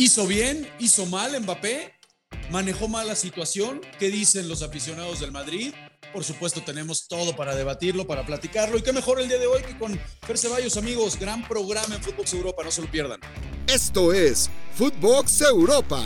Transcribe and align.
¿Hizo 0.00 0.26
bien? 0.26 0.66
¿Hizo 0.78 1.04
mal 1.04 1.38
Mbappé? 1.38 1.92
¿Manejó 2.50 2.88
mal 2.88 3.06
la 3.06 3.14
situación? 3.14 3.82
¿Qué 3.98 4.08
dicen 4.08 4.48
los 4.48 4.62
aficionados 4.62 5.20
del 5.20 5.30
Madrid? 5.30 5.74
Por 6.14 6.24
supuesto, 6.24 6.62
tenemos 6.64 7.06
todo 7.06 7.36
para 7.36 7.54
debatirlo, 7.54 8.06
para 8.06 8.24
platicarlo. 8.24 8.78
Y 8.78 8.82
qué 8.82 8.94
mejor 8.94 9.20
el 9.20 9.28
día 9.28 9.36
de 9.36 9.46
hoy 9.46 9.60
que 9.60 9.78
con 9.78 10.00
Fer 10.22 10.38
Ceballos, 10.38 10.78
amigos. 10.78 11.18
Gran 11.18 11.46
programa 11.46 11.96
en 11.96 12.02
Footbox 12.02 12.32
Europa, 12.32 12.64
no 12.64 12.70
se 12.70 12.80
lo 12.80 12.90
pierdan. 12.90 13.20
Esto 13.66 14.14
es 14.14 14.48
Footbox 14.74 15.42
Europa. 15.42 16.02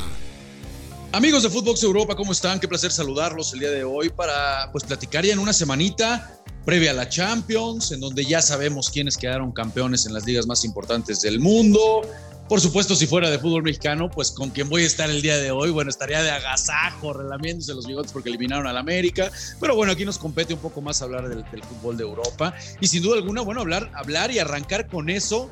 Amigos 1.12 1.44
de 1.44 1.50
Footbox 1.50 1.84
Europa, 1.84 2.16
¿cómo 2.16 2.32
están? 2.32 2.58
Qué 2.58 2.66
placer 2.66 2.90
saludarlos 2.90 3.52
el 3.52 3.60
día 3.60 3.70
de 3.70 3.84
hoy 3.84 4.08
para 4.08 4.70
pues 4.72 4.82
platicar 4.82 5.24
ya 5.24 5.34
en 5.34 5.38
una 5.38 5.52
semanita 5.52 6.42
previa 6.64 6.90
a 6.90 6.94
la 6.94 7.08
Champions, 7.08 7.92
en 7.92 8.00
donde 8.00 8.24
ya 8.24 8.42
sabemos 8.42 8.90
quiénes 8.90 9.16
quedaron 9.16 9.52
campeones 9.52 10.06
en 10.06 10.14
las 10.14 10.24
ligas 10.24 10.46
más 10.46 10.64
importantes 10.64 11.20
del 11.20 11.38
mundo, 11.38 12.02
por 12.48 12.60
supuesto, 12.60 12.94
si 12.94 13.06
fuera 13.06 13.30
de 13.30 13.38
fútbol 13.38 13.62
mexicano, 13.62 14.10
pues 14.10 14.30
con 14.30 14.50
quien 14.50 14.68
voy 14.68 14.82
a 14.82 14.86
estar 14.86 15.08
el 15.08 15.22
día 15.22 15.38
de 15.38 15.50
hoy, 15.50 15.70
bueno, 15.70 15.88
estaría 15.88 16.22
de 16.22 16.30
agasajo, 16.30 17.12
relamiéndose 17.14 17.74
los 17.74 17.86
bigotes 17.86 18.12
porque 18.12 18.28
eliminaron 18.28 18.66
al 18.66 18.76
América. 18.76 19.30
Pero 19.60 19.74
bueno, 19.74 19.92
aquí 19.92 20.04
nos 20.04 20.18
compete 20.18 20.52
un 20.52 20.60
poco 20.60 20.82
más 20.82 21.00
hablar 21.00 21.28
del, 21.28 21.44
fútbol 21.62 21.96
de 21.96 22.04
Europa. 22.04 22.54
Y 22.80 22.86
sin 22.86 23.02
duda 23.02 23.16
alguna, 23.16 23.40
bueno, 23.40 23.62
hablar, 23.62 23.90
hablar 23.94 24.30
y 24.30 24.38
arrancar 24.38 24.88
con 24.88 25.08
eso. 25.08 25.50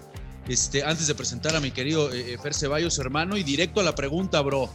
Este, 0.48 0.82
antes 0.82 1.06
de 1.06 1.14
presentar 1.14 1.54
a 1.54 1.60
mi 1.60 1.70
querido 1.70 2.12
eh, 2.12 2.36
Fer 2.42 2.52
Ceballos, 2.52 2.98
hermano, 2.98 3.36
y 3.36 3.42
directo 3.42 3.80
a 3.80 3.84
la 3.84 3.94
pregunta, 3.94 4.40
bro. 4.42 4.68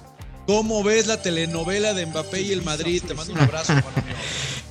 ¿Cómo 0.48 0.82
ves 0.82 1.08
la 1.08 1.22
telenovela 1.22 1.94
de 1.94 2.06
Mbappé 2.06 2.42
y 2.42 2.52
el 2.54 2.64
Madrid? 2.64 3.04
Te 3.06 3.14
mando 3.14 3.34
un 3.34 3.40
abrazo, 3.40 3.74
hermano 3.74 4.02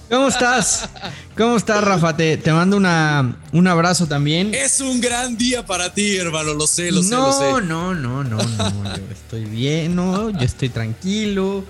¿Cómo 0.09 0.29
estás? 0.29 0.89
¿Cómo 1.37 1.57
estás, 1.57 1.83
Rafa? 1.83 2.17
Te, 2.17 2.41
mando 2.53 2.77
una, 2.77 3.37
un 3.53 3.67
abrazo 3.67 4.07
también. 4.07 4.55
Es 4.55 4.81
un 4.81 5.01
gran 5.01 5.37
día 5.37 5.67
para 5.67 5.93
ti, 5.93 6.17
hermano, 6.17 6.55
lo 6.55 6.67
sé, 6.69 6.93
lo 6.93 7.03
sé, 7.03 7.11
lo 7.11 7.33
sé. 7.33 7.45
No, 7.45 7.61
no, 7.61 7.95
no, 7.95 8.23
no, 8.23 8.39
Yo 8.39 9.13
estoy 9.13 9.45
bien, 9.47 9.97
no, 9.97 10.31
yo 10.31 10.41
estoy 10.41 10.69
tranquilo. 10.69 11.65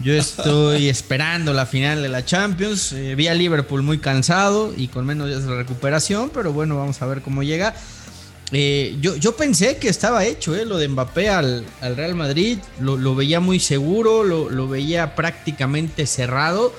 Yo 0.00 0.12
estoy 0.12 0.88
esperando 0.88 1.54
la 1.54 1.64
final 1.64 2.02
de 2.02 2.10
la 2.10 2.24
Champions. 2.24 2.92
Eh, 2.92 3.14
vi 3.14 3.28
a 3.28 3.34
Liverpool 3.34 3.82
muy 3.82 3.98
cansado 3.98 4.74
y 4.76 4.88
con 4.88 5.06
menos 5.06 5.28
días 5.28 5.46
de 5.46 5.54
recuperación, 5.54 6.30
pero 6.32 6.52
bueno, 6.52 6.76
vamos 6.76 7.00
a 7.00 7.06
ver 7.06 7.22
cómo 7.22 7.42
llega. 7.42 7.74
Eh, 8.52 8.96
yo, 9.00 9.16
yo, 9.16 9.36
pensé 9.36 9.76
que 9.76 9.88
estaba 9.88 10.24
hecho 10.24 10.54
eh, 10.54 10.64
lo 10.64 10.78
de 10.78 10.88
Mbappé 10.88 11.30
al, 11.30 11.64
Real 11.80 12.14
Madrid. 12.14 12.58
Lo, 12.80 13.14
veía 13.14 13.40
muy 13.40 13.60
seguro, 13.60 14.24
lo, 14.24 14.50
lo 14.50 14.68
veía 14.68 15.14
prácticamente 15.14 16.06
cerrado. 16.06 16.74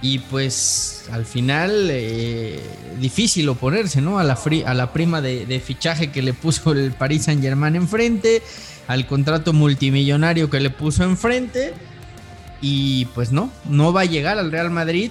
Y 0.00 0.20
pues 0.20 1.06
al 1.10 1.24
final 1.24 1.88
eh, 1.90 2.60
difícil 3.00 3.48
oponerse, 3.48 4.00
¿no? 4.00 4.18
A 4.18 4.24
la, 4.24 4.38
a 4.66 4.74
la 4.74 4.92
prima 4.92 5.20
de, 5.20 5.62
fichaje 5.64 6.10
que 6.12 6.22
le 6.22 6.34
puso 6.34 6.72
el 6.72 6.92
Paris 6.92 7.24
Saint 7.24 7.42
Germain 7.42 7.74
enfrente, 7.74 8.42
al 8.86 9.06
contrato 9.06 9.52
multimillonario 9.52 10.50
que 10.50 10.60
le 10.60 10.70
puso 10.70 11.02
enfrente. 11.02 11.74
Y 12.60 13.06
pues 13.06 13.32
no, 13.32 13.52
no 13.68 13.92
va 13.92 14.02
a 14.02 14.04
llegar 14.04 14.38
al 14.38 14.52
Real 14.52 14.70
Madrid. 14.70 15.10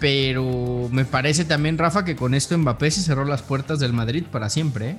Pero 0.00 0.88
me 0.92 1.04
parece 1.04 1.44
también, 1.44 1.76
Rafa, 1.76 2.04
que 2.04 2.14
con 2.14 2.34
esto 2.34 2.56
Mbappé 2.56 2.92
se 2.92 3.02
cerró 3.02 3.24
las 3.24 3.42
puertas 3.42 3.80
del 3.80 3.92
Madrid 3.92 4.24
para 4.30 4.48
siempre. 4.48 4.90
¿eh? 4.90 4.98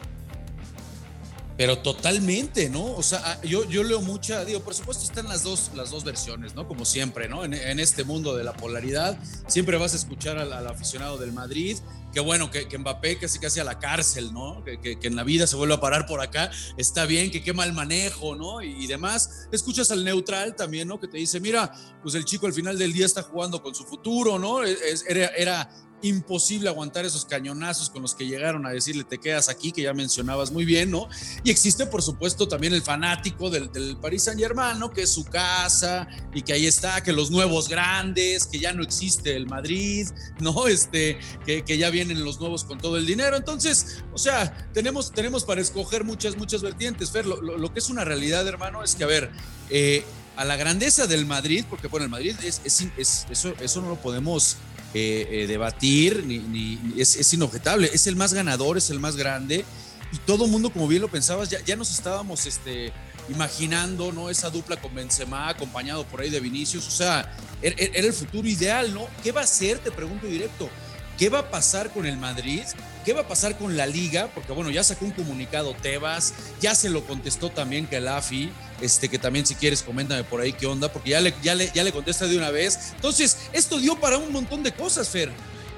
Pero 1.59 1.77
totalmente, 1.79 2.69
¿no? 2.69 2.85
O 2.85 3.03
sea, 3.03 3.21
ah, 3.25 3.37
yo, 3.43 3.65
yo 3.65 3.83
leo 3.83 3.99
mucha, 3.99 4.45
digo, 4.45 4.61
por 4.61 4.73
supuesto 4.73 5.03
están 5.03 5.27
las 5.27 5.43
dos, 5.43 5.71
las 5.75 5.91
dos 5.91 6.05
versiones, 6.05 6.55
¿no? 6.55 6.65
Como 6.65 6.85
siempre, 6.85 7.27
¿no? 7.27 7.43
En, 7.43 7.53
este 7.81 8.05
mundo 8.05 8.33
de 8.37 8.45
la 8.45 8.53
polaridad, 8.53 9.17
siempre 9.45 9.75
vas 9.77 9.91
a 9.91 9.97
escuchar 9.97 10.37
al, 10.37 10.53
aficionado 10.67 11.17
del 11.17 11.33
Madrid, 11.33 11.75
que 12.11 12.19
bueno, 12.19 12.49
que, 12.49 12.67
que, 12.67 12.77
Mbappé 12.77 13.19
casi 13.19 13.39
casi 13.39 13.59
a 13.59 13.63
la 13.63 13.79
cárcel, 13.79 14.33
¿no? 14.33 14.63
Que, 14.63 14.79
que, 14.79 15.07
en 15.07 15.15
la 15.15 15.23
vida 15.23 15.47
se 15.47 15.55
vuelve 15.55 15.75
a 15.75 15.79
parar 15.79 16.05
por 16.05 16.21
acá, 16.21 16.51
está 16.77 17.05
bien, 17.05 17.31
que 17.31 17.43
qué 17.43 17.53
mal 17.53 17.73
manejo, 17.73 18.35
¿no? 18.35 18.61
Y, 18.61 18.87
demás. 18.87 19.47
Escuchas 19.51 19.91
al 19.91 20.03
neutral 20.03 20.55
también, 20.55 20.87
¿no? 20.87 20.99
Que 20.99 21.07
te 21.07 21.17
dice, 21.17 21.39
mira, 21.39 21.71
pues 22.01 22.15
el 22.15 22.25
chico 22.25 22.47
al 22.47 22.53
final 22.53 22.77
del 22.77 22.93
día 22.93 23.05
está 23.05 23.21
jugando 23.21 23.61
con 23.61 23.75
su 23.75 23.85
futuro, 23.85 24.39
¿no? 24.39 24.63
era, 24.63 25.27
era 25.27 25.69
imposible 26.01 26.69
aguantar 26.69 27.05
esos 27.05 27.25
cañonazos 27.25 27.89
con 27.89 28.01
los 28.01 28.15
que 28.15 28.25
llegaron 28.25 28.65
a 28.65 28.69
decirle 28.69 29.03
te 29.03 29.17
quedas 29.17 29.49
aquí, 29.49 29.71
que 29.71 29.81
ya 29.81 29.93
mencionabas 29.93 30.51
muy 30.51 30.65
bien, 30.65 30.91
¿no? 30.91 31.09
Y 31.43 31.51
existe, 31.51 31.85
por 31.85 32.01
supuesto, 32.01 32.47
también 32.47 32.73
el 32.73 32.81
fanático 32.81 33.49
del, 33.49 33.71
del 33.71 33.97
Paris 33.97 34.23
Saint 34.23 34.39
Germain, 34.39 34.79
¿no? 34.79 34.91
Que 34.91 35.03
es 35.03 35.09
su 35.09 35.25
casa 35.25 36.07
y 36.33 36.41
que 36.41 36.53
ahí 36.53 36.65
está, 36.65 37.01
que 37.03 37.11
los 37.11 37.31
nuevos 37.31 37.67
grandes, 37.67 38.45
que 38.45 38.59
ya 38.59 38.73
no 38.73 38.83
existe 38.83 39.35
el 39.35 39.47
Madrid, 39.47 40.07
¿no? 40.39 40.67
Este, 40.67 41.19
que, 41.45 41.63
que 41.63 41.77
ya 41.77 41.89
vienen 42.05 42.23
los 42.23 42.39
nuevos 42.39 42.63
con 42.63 42.77
todo 42.77 42.97
el 42.97 43.05
dinero. 43.05 43.35
Entonces, 43.35 44.03
o 44.13 44.17
sea, 44.17 44.69
tenemos, 44.73 45.11
tenemos 45.11 45.43
para 45.43 45.59
escoger 45.59 46.05
muchas, 46.05 46.37
muchas 46.37 46.61
vertientes. 46.61 47.11
Fer, 47.11 47.25
lo, 47.25 47.73
que 47.73 47.79
es 47.79 47.89
una 47.89 48.05
realidad, 48.05 48.47
hermano, 48.47 48.83
es 48.83 48.95
que, 48.95 49.03
a 49.03 49.07
ver, 49.07 49.31
eh, 49.69 50.03
a 50.37 50.45
la 50.45 50.55
grandeza 50.55 51.07
del 51.07 51.25
Madrid, 51.25 51.65
porque 51.69 51.87
bueno, 51.87 52.05
el 52.05 52.09
Madrid 52.09 52.35
es, 52.43 52.61
es, 52.63 52.87
eso, 53.29 53.53
eso 53.59 53.81
no 53.81 53.89
lo 53.89 53.95
podemos 53.97 54.55
eh, 54.93 55.27
eh, 55.29 55.47
debatir, 55.47 56.23
ni, 56.25 56.79
es, 56.97 57.33
inobjetable. 57.33 57.89
Es 57.93 58.07
el 58.07 58.15
más 58.15 58.33
ganador, 58.33 58.77
es 58.77 58.89
el 58.89 58.99
más 58.99 59.17
grande. 59.17 59.65
Y 60.13 60.17
todo 60.19 60.45
el 60.45 60.51
mundo, 60.51 60.71
como 60.71 60.87
bien 60.87 61.01
lo 61.01 61.09
pensabas, 61.09 61.49
ya, 61.49 61.59
ya 61.65 61.75
nos 61.75 61.91
estábamos 61.91 62.45
este, 62.45 62.93
imaginando, 63.27 64.13
¿no? 64.13 64.29
Esa 64.29 64.49
dupla 64.49 64.77
con 64.77 64.95
Benzema, 64.95 65.49
acompañado 65.49 66.05
por 66.05 66.21
ahí 66.21 66.29
de 66.29 66.39
Vinicius. 66.39 66.87
O 66.87 66.91
sea, 66.91 67.35
era, 67.61 67.75
er, 67.77 67.91
era 67.93 68.07
el 68.07 68.13
futuro 68.13 68.47
ideal, 68.47 68.93
¿no? 68.93 69.07
¿Qué 69.21 69.33
va 69.33 69.41
a 69.41 69.43
hacer? 69.43 69.79
Te 69.79 69.91
pregunto 69.91 70.25
directo. 70.25 70.69
¿Qué 71.19 71.27
va 71.27 71.39
a 71.39 71.51
pasar 71.51 71.89
con 71.89 72.05
el 72.05 72.15
Madrid? 72.15 72.63
¿Qué 73.03 73.11
va 73.11 73.21
a 73.21 73.27
pasar 73.27 73.57
con 73.57 73.75
la 73.75 73.85
liga? 73.85 74.29
Porque 74.33 74.53
bueno, 74.53 74.71
ya 74.71 74.85
sacó 74.85 75.03
un 75.03 75.11
comunicado 75.11 75.73
Tebas, 75.73 76.33
ya 76.61 76.73
se 76.73 76.89
lo 76.89 77.03
contestó 77.03 77.49
también 77.49 77.87
que 77.87 77.97
el 77.97 78.07
AFI, 78.07 78.49
este, 78.79 79.09
que 79.09 79.19
también 79.19 79.45
si 79.45 79.53
quieres 79.55 79.83
coméntame 79.83 80.23
por 80.23 80.39
ahí 80.39 80.53
qué 80.53 80.65
onda, 80.65 80.93
porque 80.93 81.09
ya 81.09 81.19
le, 81.19 81.33
ya 81.43 81.55
le, 81.55 81.69
ya 81.75 81.83
le 81.83 81.91
contesta 81.91 82.25
de 82.25 82.37
una 82.37 82.51
vez. 82.51 82.93
Entonces, 82.95 83.37
esto 83.51 83.79
dio 83.79 83.99
para 83.99 84.17
un 84.17 84.31
montón 84.31 84.63
de 84.63 84.71
cosas, 84.71 85.09
Fer. 85.09 85.29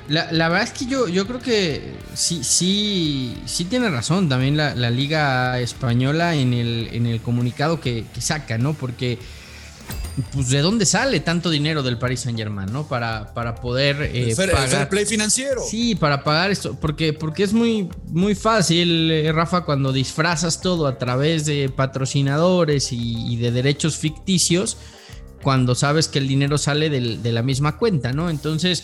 La, 0.07 0.25
verdad 0.49 0.61
es 0.61 0.71
que 0.71 0.85
yo, 0.85 1.07
yo 1.07 1.25
creo 1.25 1.39
que 1.39 1.93
sí, 2.13 2.43
sí, 2.43 3.41
sí 3.45 3.65
tiene 3.65 3.89
razón 3.89 4.29
también 4.29 4.57
la, 4.57 4.73
Liga 4.91 5.59
Española 5.59 6.35
en 6.35 6.53
el, 6.53 6.89
en 6.91 7.07
el 7.07 7.19
comunicado 7.19 7.79
que, 7.79 8.05
que 8.13 8.21
saca, 8.21 8.59
¿no? 8.59 8.73
Porque 8.73 9.17
pues 10.33 10.49
de 10.49 10.59
dónde 10.61 10.85
sale 10.85 11.19
tanto 11.19 11.49
dinero 11.49 11.83
del 11.83 11.97
Paris 11.97 12.21
Saint 12.21 12.37
Germain, 12.37 12.71
¿no? 12.71 12.87
Para, 12.87 13.33
para 13.33 13.55
poder 13.55 14.09
eh, 14.13 14.35
pagar. 14.35 14.89
play 14.89 15.05
financiero. 15.05 15.61
Sí, 15.61 15.95
para 15.95 16.23
pagar 16.23 16.51
esto, 16.51 16.77
porque, 16.79 17.13
porque 17.13 17.43
es 17.43 17.53
muy, 17.53 17.89
muy 18.07 18.35
fácil, 18.35 19.11
eh, 19.11 19.31
Rafa, 19.31 19.61
cuando 19.61 19.91
disfrazas 19.91 20.61
todo 20.61 20.87
a 20.87 20.97
través 20.97 21.45
de 21.45 21.69
patrocinadores 21.69 22.89
y, 22.91 23.37
de 23.37 23.51
derechos 23.51 23.97
ficticios, 23.97 24.77
cuando 25.41 25.73
sabes 25.75 26.07
que 26.07 26.19
el 26.19 26.27
dinero 26.27 26.57
sale 26.57 26.89
de 26.89 27.31
la 27.31 27.41
misma 27.41 27.77
cuenta, 27.77 28.13
¿no? 28.13 28.29
Entonces, 28.29 28.83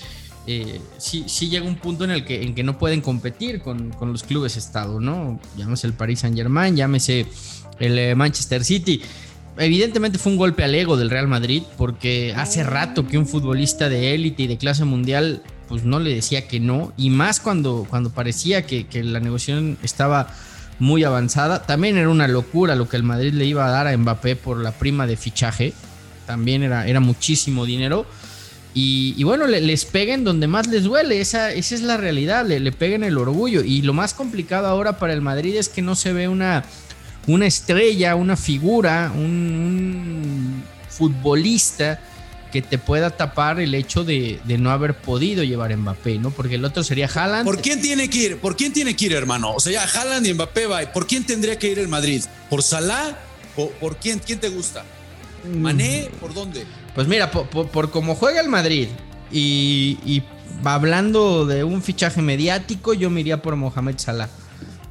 eh, 0.50 0.80
sí, 0.98 1.26
sí, 1.28 1.50
llega 1.50 1.68
un 1.68 1.76
punto 1.76 2.06
en 2.06 2.12
el 2.12 2.24
que, 2.24 2.42
en 2.42 2.56
que 2.56 2.64
no 2.64 2.80
pueden 2.80 3.02
competir 3.02 3.60
con, 3.62 3.90
con 3.92 4.14
los 4.14 4.24
clubes 4.24 4.56
Estado, 4.56 5.02
¿no? 5.02 5.42
Llámese 5.58 5.88
el 5.88 5.94
Paris 5.94 6.22
Saint 6.22 6.38
Germain, 6.38 6.74
llámese 6.74 7.28
el 7.80 8.00
eh, 8.00 8.16
Manchester 8.16 8.64
City 8.64 9.02
evidentemente 9.58 10.18
fue 10.18 10.32
un 10.32 10.38
golpe 10.38 10.64
al 10.64 10.76
ego 10.76 10.98
del 10.98 11.10
Real 11.10 11.28
Madrid, 11.28 11.64
porque 11.78 12.34
hace 12.36 12.64
rato 12.64 13.08
que 13.08 13.18
un 13.18 13.28
futbolista 13.28 13.90
de 13.90 14.14
élite 14.14 14.44
y 14.44 14.48
de 14.48 14.58
clase 14.58 14.86
mundial, 14.86 15.42
pues 15.68 15.84
no 15.84 16.00
le 16.00 16.14
decía 16.14 16.48
que 16.48 16.60
no, 16.60 16.94
y 16.98 17.10
más 17.10 17.40
cuando, 17.40 17.86
cuando 17.90 18.10
parecía 18.10 18.66
que, 18.66 18.86
la 19.04 19.20
negociación 19.20 19.78
estaba 19.84 20.28
muy 20.80 21.04
avanzada. 21.04 21.64
También 21.64 21.98
era 21.98 22.10
una 22.10 22.28
locura 22.28 22.76
lo 22.76 22.88
que 22.88 22.98
el 22.98 23.04
Madrid 23.04 23.34
le 23.34 23.46
iba 23.46 23.66
a 23.66 23.72
dar 23.72 23.88
a 23.88 23.98
Mbappé 23.98 24.36
por 24.36 24.58
la 24.58 24.72
prima 24.72 25.08
de 25.08 25.18
fichaje, 25.18 25.74
también 26.26 26.64
era, 26.64 26.88
era 26.88 27.00
muchísimo 27.00 27.66
dinero. 27.66 28.06
Y, 28.80 29.24
bueno, 29.24 29.48
les 29.48 29.86
peguen 29.86 30.24
donde 30.24 30.46
más 30.46 30.68
les 30.68 30.84
duele, 30.84 31.20
esa, 31.20 31.52
esa 31.52 31.74
es 31.74 31.82
la 31.82 31.98
realidad, 31.98 32.46
le, 32.46 32.60
le 32.60 32.72
peguen 32.72 33.04
el 33.04 33.18
orgullo. 33.18 33.64
Y 33.64 33.82
lo 33.82 33.94
más 33.94 34.14
complicado 34.14 34.68
ahora 34.68 35.00
para 35.00 35.14
el 35.14 35.22
Madrid 35.22 35.56
es 35.56 35.68
que 35.68 35.82
no 35.82 35.96
se 35.96 36.14
ve 36.14 36.28
una 36.28 36.64
una 37.28 37.46
estrella, 37.46 38.16
una 38.16 38.36
figura, 38.36 39.12
un, 39.14 40.64
futbolista 40.90 42.02
que 42.52 42.64
te 42.64 42.80
pueda 42.80 43.12
tapar 43.12 43.60
el 43.60 43.76
hecho 43.76 44.04
de, 44.04 44.40
no 44.48 44.72
haber 44.72 44.96
podido 44.96 45.44
llevar 45.44 45.72
a 45.72 45.78
Mbappé, 45.78 46.18
¿no? 46.18 46.32
Porque 46.32 46.56
el 46.56 46.66
otro 46.66 46.84
sería 46.84 47.08
Haaland. 47.14 47.46
¿Por 47.46 47.62
quién 47.62 47.82
tiene 47.82 48.10
que 48.10 48.18
ir? 48.18 48.40
¿Por 48.40 48.56
quién 48.56 48.74
tiene 48.74 48.96
que 48.96 49.06
ir, 49.06 49.14
hermano? 49.14 49.54
O 49.54 49.60
sea, 49.60 49.74
ya 49.74 49.84
Haaland 49.84 50.26
y 50.26 50.34
Mbappé 50.34 50.66
va. 50.66 50.92
¿Por 50.92 51.06
quién 51.06 51.24
tendría 51.24 51.60
que 51.60 51.68
ir 51.68 51.78
el 51.78 51.88
Madrid? 51.88 52.24
¿Por 52.50 52.64
Salah? 52.64 53.16
¿Por, 53.56 53.70
por 53.74 53.98
quién? 53.98 54.20
¿Quién 54.20 54.40
te 54.40 54.50
gusta? 54.50 54.86
¿Mané? 55.54 56.10
¿Por 56.20 56.34
dónde? 56.34 56.66
Pues 56.96 57.08
mira, 57.08 57.30
por, 57.30 57.92
cómo 57.92 58.16
juega 58.16 58.42
el 58.42 58.50
Madrid 58.50 58.88
y, 59.32 60.00
y 60.04 60.24
hablando 60.64 61.46
de 61.46 61.64
un 61.64 61.84
fichaje 61.84 62.22
mediático, 62.24 62.94
yo 62.94 63.12
me 63.12 63.20
iría 63.22 63.42
por 63.42 63.56
Mohamed 63.56 64.00
Salah. 64.00 64.30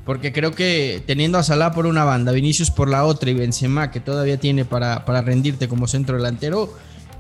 Porque 0.07 0.33
creo 0.33 0.53
que 0.53 1.03
teniendo 1.05 1.37
a 1.37 1.43
Salah 1.43 1.73
por 1.73 1.85
una 1.85 2.05
banda, 2.05 2.31
Vinicius 2.31 2.71
por 2.71 2.89
la 2.89 3.05
otra 3.05 3.29
y 3.29 3.35
Benzema 3.35 3.91
que 3.91 3.99
todavía 3.99 4.39
tiene 4.39 4.65
para, 4.65 5.05
para 5.05 5.21
rendirte 5.21 5.67
como 5.67 5.89
centro 5.89 6.17
delantero, 6.17 6.73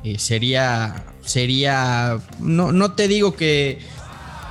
eh, 0.04 0.20
sería, 0.20 1.04
sería, 1.20 2.20
no, 2.38 2.70
no 2.70 2.92
te 2.92 3.08
digo 3.08 3.34
que, 3.34 3.80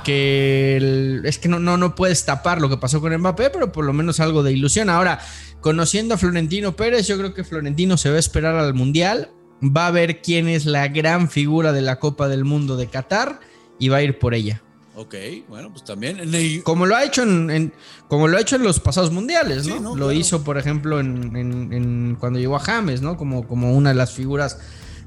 que 0.04 1.22
es 1.24 1.38
que 1.38 1.48
no, 1.48 1.58
no, 1.58 1.78
no 1.78 1.94
puedes 1.94 2.26
tapar 2.26 2.60
lo 2.60 2.68
que 2.68 2.76
pasó 2.76 3.00
con 3.00 3.16
Mbappé, 3.16 3.48
pero 3.48 3.72
por 3.72 3.86
lo 3.86 3.94
menos 3.94 4.20
algo 4.20 4.42
de 4.42 4.52
ilusión. 4.52 4.90
Ahora, 4.90 5.18
conociendo 5.62 6.14
a 6.14 6.18
Florentino 6.18 6.76
Pérez, 6.76 7.06
yo 7.06 7.16
creo 7.16 7.32
que 7.32 7.42
Florentino 7.42 7.96
se 7.96 8.10
va 8.10 8.16
a 8.16 8.20
esperar 8.20 8.56
al 8.56 8.74
Mundial, 8.74 9.30
va 9.62 9.86
a 9.86 9.90
ver 9.90 10.20
quién 10.20 10.46
es 10.46 10.66
la 10.66 10.88
gran 10.88 11.30
figura 11.30 11.72
de 11.72 11.80
la 11.80 11.98
Copa 11.98 12.28
del 12.28 12.44
Mundo 12.44 12.76
de 12.76 12.88
Qatar 12.88 13.40
y 13.78 13.88
va 13.88 13.96
a 13.96 14.02
ir 14.02 14.18
por 14.18 14.34
ella. 14.34 14.62
Ok, 14.98 15.14
bueno, 15.48 15.70
pues 15.70 15.84
también. 15.84 16.18
Como 16.62 16.86
lo 16.86 16.96
ha 16.96 17.04
hecho 17.04 17.22
en, 17.22 17.72
como 18.08 18.28
lo 18.28 18.38
ha 18.38 18.40
hecho 18.40 18.56
en 18.56 18.62
los 18.62 18.80
pasados 18.80 19.10
mundiales, 19.12 19.66
¿no? 19.66 19.94
lo 19.94 20.10
hizo, 20.10 20.42
por 20.42 20.56
ejemplo, 20.56 21.00
en, 21.00 22.16
cuando 22.18 22.38
llegó 22.38 22.56
a 22.56 22.60
James, 22.60 23.02
¿no? 23.02 23.18
Como, 23.18 23.46
como 23.46 23.74
una 23.76 23.90
de 23.90 23.94
las 23.94 24.12
figuras 24.12 24.58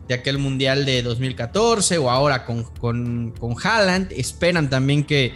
de 0.08 0.14
aquel 0.14 0.38
mundial 0.38 0.86
de 0.86 1.02
2014 1.02 1.98
o 1.98 2.12
ahora 2.12 2.46
con, 2.46 2.64
con, 2.64 3.34
con 3.40 3.56
Haaland. 3.62 4.12
Esperan 4.12 4.70
también 4.70 5.04
que 5.06 5.34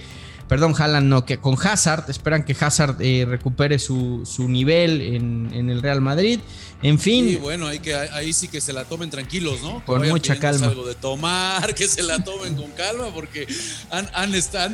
perdón, 0.47 0.75
Haaland 0.77 1.07
no, 1.07 1.25
que 1.25 1.38
con 1.38 1.56
Hazard, 1.56 2.09
esperan 2.09 2.44
que 2.44 2.56
Hazard 2.59 2.97
eh, 2.99 3.25
recupere 3.27 3.79
su, 3.79 4.23
nivel 4.47 5.01
en, 5.01 5.69
el 5.69 5.81
Real 5.81 5.99
Madrid. 5.99 6.39
En 6.83 7.00
fin. 7.00 7.27
Y 7.30 7.35
bueno, 7.38 7.68
hay 7.68 7.80
que, 7.80 7.95
ahí 7.95 8.33
sí 8.33 8.47
que 8.47 8.62
se 8.62 8.74
la 8.74 8.85
tomen 8.85 9.09
tranquilos, 9.09 9.62
¿no? 9.62 9.83
con 9.85 10.07
mucha 10.07 10.38
calma. 10.38 10.68
Algo 10.68 10.85
de 10.85 10.95
tomar, 10.95 11.74
que 11.74 11.88
se 11.88 12.03
la 12.03 12.24
tomen 12.24 12.56
con 12.56 12.71
calma, 12.71 13.13
porque 13.13 13.47
han, 13.89 14.09
han, 14.13 14.33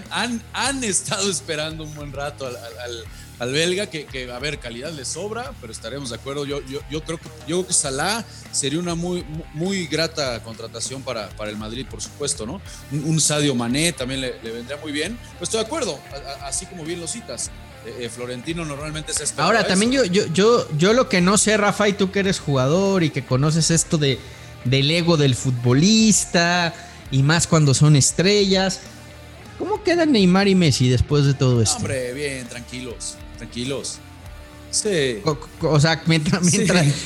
han, 0.10 0.44
han 0.54 0.84
estado 0.84 1.30
esperando 1.30 1.84
un 1.84 1.94
buen 1.96 2.12
rato 2.12 2.46
al 2.48 3.06
al 3.40 3.54
belga, 3.54 3.88
que, 3.88 4.06
que, 4.06 4.30
a 4.30 4.38
ver, 4.38 4.60
calidad 4.60 4.92
le 4.92 5.06
sobra, 5.06 5.54
pero 5.62 5.72
estaremos 5.72 6.10
de 6.10 6.18
acuerdo. 6.18 6.46
Yo, 6.46 6.60
yo, 6.68 6.82
yo, 6.92 7.02
creo, 7.04 7.18
que, 7.18 7.30
yo 7.48 7.58
creo 7.58 7.68
que 7.68 7.74
Salah 7.74 8.24
sería 8.52 8.80
una 8.80 8.96
muy, 8.96 9.26
muy 9.54 9.88
grata 9.88 10.44
contratación 10.44 11.02
para, 11.02 11.30
para 11.30 11.50
el 11.50 11.58
Madrid, 11.58 11.88
por 11.90 12.02
supuesto, 12.02 12.46
¿no? 12.46 12.62
Un, 12.92 13.20
Sadio 13.20 13.56
Mané 13.56 13.94
también 13.94 14.22
le, 14.22 14.32
vendría 14.42 14.78
muy 14.78 14.92
bien. 14.92 15.18
Pues 15.38 15.44
estoy 15.44 15.62
de 15.62 15.66
acuerdo, 15.66 16.00
así 16.44 16.66
como 16.66 16.84
bien 16.84 17.00
lo 17.00 17.08
citas. 17.08 17.50
Eh, 17.86 17.96
eh, 18.02 18.10
Florentino 18.10 18.66
normalmente 18.66 19.14
se 19.14 19.24
espera. 19.24 19.46
Ahora, 19.46 19.68
también 19.68 19.92
yo, 19.92 20.04
yo, 20.06 20.26
yo, 20.28 20.68
yo 20.78 20.94
lo 20.94 21.10
que 21.10 21.22
no 21.22 21.38
sé, 21.38 21.58
Rafa, 21.58 21.88
y 21.88 21.94
tú 21.94 22.12
que 22.12 22.20
eres 22.20 22.40
jugador 22.40 23.04
y 23.04 23.10
que 23.10 23.26
conoces 23.26 23.72
esto 23.72 23.98
de, 23.98 24.20
del 24.66 24.92
ego 24.92 25.18
del 25.18 25.36
futbolista 25.36 26.74
y 27.12 27.24
más 27.24 27.48
cuando 27.48 27.74
son 27.74 27.96
estrellas. 27.96 28.82
¿Cómo 29.58 29.84
quedan 29.84 30.12
Neymar 30.14 30.48
y 30.48 30.56
Messi 30.56 30.90
después 30.90 31.26
de 31.26 31.34
todo 31.34 31.62
esto? 31.62 31.78
Hombre, 31.78 32.14
bien, 32.14 32.48
tranquilos 32.48 33.18
tranquilos. 33.40 34.00
Sí. 34.72 35.22
O, 35.62 35.80
sea, 35.80 36.02
mientras, 36.06 36.42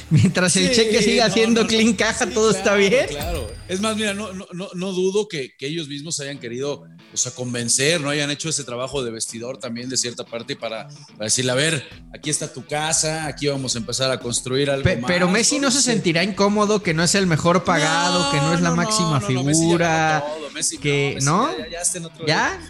mientras, 0.09 0.55
el 0.55 0.71
cheque 0.71 1.01
siga 1.01 1.25
haciendo 1.25 1.65
clean 1.65 1.93
caja, 1.93 2.29
todo 2.29 2.51
está 2.51 2.75
bien. 2.75 3.07
Claro. 3.09 3.49
Es 3.67 3.79
más, 3.79 3.95
mira, 3.95 4.13
no, 4.13 4.33
no, 4.33 4.69
no, 4.73 4.91
dudo 4.91 5.27
que, 5.27 5.55
ellos 5.59 5.87
mismos 5.87 6.19
hayan 6.19 6.39
querido 6.39 6.83
o 7.13 7.17
sea, 7.17 7.31
convencer, 7.31 8.01
¿no? 8.01 8.09
Hayan 8.09 8.29
hecho 8.29 8.49
ese 8.49 8.65
trabajo 8.65 9.03
de 9.03 9.11
vestidor 9.11 9.57
también 9.57 9.89
de 9.89 9.95
cierta 9.95 10.25
parte 10.25 10.55
para, 10.55 10.89
decirle, 11.17 11.51
a 11.51 11.55
ver, 11.55 11.87
aquí 12.13 12.29
está 12.29 12.51
tu 12.51 12.65
casa, 12.65 13.27
aquí 13.27 13.47
vamos 13.47 13.75
a 13.75 13.79
empezar 13.79 14.11
a 14.11 14.19
construir 14.19 14.69
algo 14.69 14.89
Pero 15.07 15.29
Messi 15.29 15.59
no 15.59 15.71
se 15.71 15.81
sentirá 15.81 16.23
incómodo, 16.23 16.83
que 16.83 16.93
no 16.93 17.03
es 17.03 17.15
el 17.15 17.27
mejor 17.27 17.63
pagado, 17.63 18.29
que 18.31 18.37
no 18.37 18.53
es 18.53 18.61
la 18.61 18.71
máxima 18.71 19.21
figura. 19.21 20.23
Messi 20.53 20.77
que, 20.77 21.17
¿no? 21.21 21.49
Ya, 21.71 21.79
está 21.79 21.97
en 21.97 22.05
otro, 22.05 22.25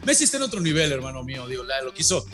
Messi 0.06 0.24
está 0.24 0.38
en 0.38 0.44
otro 0.44 0.62
nivel, 0.62 0.92
hermano 0.92 1.24
mío. 1.24 1.48
Digo, 1.48 1.63
lo 1.84 1.94
quiso 1.94 2.25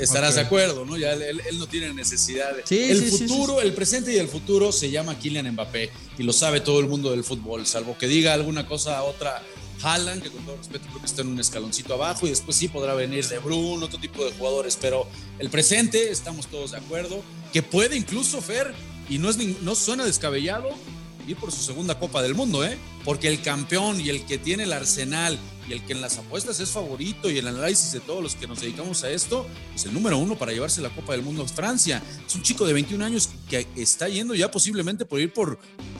estarás 0.00 0.34
de 0.34 0.42
acuerdo, 0.42 0.84
¿no? 0.84 0.96
Ya 0.96 1.12
él, 1.12 1.40
no 1.54 1.66
tiene 1.66 1.92
necesidad. 1.92 2.50
De... 2.56 2.90
el 2.90 3.02
futuro, 3.10 3.60
el 3.60 3.72
presente 3.72 4.12
y 4.12 4.18
el 4.18 4.28
futuro 4.28 4.72
se 4.72 4.90
llama 4.90 5.18
Kylian 5.18 5.52
Mbappé 5.52 5.90
y 6.18 6.22
lo 6.22 6.32
sabe 6.32 6.60
todo 6.60 6.80
el 6.80 6.86
mundo 6.86 7.10
del 7.10 7.24
fútbol, 7.24 7.66
salvo 7.66 7.96
que 7.96 8.06
diga 8.06 8.34
alguna 8.34 8.66
cosa 8.66 8.98
a 8.98 9.02
otra. 9.02 9.42
Haaland, 9.82 10.22
que 10.22 10.28
con 10.28 10.44
todo 10.44 10.58
respeto 10.58 10.84
creo 10.88 11.00
que 11.00 11.06
está 11.06 11.22
en 11.22 11.28
un 11.28 11.40
escaloncito 11.40 11.94
abajo 11.94 12.26
y 12.26 12.28
después 12.28 12.54
sí 12.54 12.68
podrá 12.68 12.92
venir 12.92 13.26
de 13.26 13.38
Bruno, 13.38 13.86
otro 13.86 13.98
tipo 13.98 14.22
de 14.22 14.30
jugadores, 14.32 14.76
pero 14.78 15.08
el 15.38 15.48
presente 15.48 16.10
estamos 16.10 16.48
todos 16.48 16.72
de 16.72 16.76
acuerdo, 16.76 17.22
que 17.50 17.62
puede 17.62 17.96
incluso 17.96 18.42
Fer, 18.42 18.74
y 19.08 19.16
no, 19.16 19.30
es, 19.30 19.38
no 19.38 19.74
suena 19.74 20.04
descabellado, 20.04 20.68
ir 21.26 21.36
por 21.36 21.50
su 21.50 21.62
segunda 21.62 21.98
Copa 21.98 22.22
del 22.22 22.34
Mundo, 22.34 22.64
¿eh? 22.64 22.76
Porque 23.04 23.28
el 23.28 23.40
campeón 23.40 24.00
y 24.00 24.10
el 24.10 24.26
que 24.26 24.36
tiene 24.36 24.64
el 24.64 24.72
arsenal 24.74 25.38
el 25.72 25.84
que 25.84 25.92
en 25.92 26.00
las 26.00 26.18
apuestas 26.18 26.58
es 26.60 26.70
favorito 26.70 27.30
y 27.30 27.38
el 27.38 27.46
análisis 27.46 27.92
de 27.92 28.00
todos 28.00 28.22
los 28.22 28.34
que 28.34 28.46
nos 28.46 28.60
dedicamos 28.60 29.04
a 29.04 29.10
esto, 29.10 29.46
es 29.74 29.84
el 29.84 29.94
número 29.94 30.18
uno 30.18 30.36
para 30.36 30.52
llevarse 30.52 30.80
la 30.80 30.90
Copa 30.90 31.12
del 31.12 31.22
Mundo 31.22 31.44
es 31.44 31.52
Francia. 31.52 32.02
Es 32.26 32.34
un 32.34 32.42
chico 32.42 32.66
de 32.66 32.72
21 32.72 33.04
años 33.04 33.30
que 33.48 33.66
está 33.76 34.08
yendo 34.08 34.34
ya 34.34 34.50
posiblemente 34.50 35.04
por 35.04 35.20
ir 35.20 35.32
por 35.32 35.58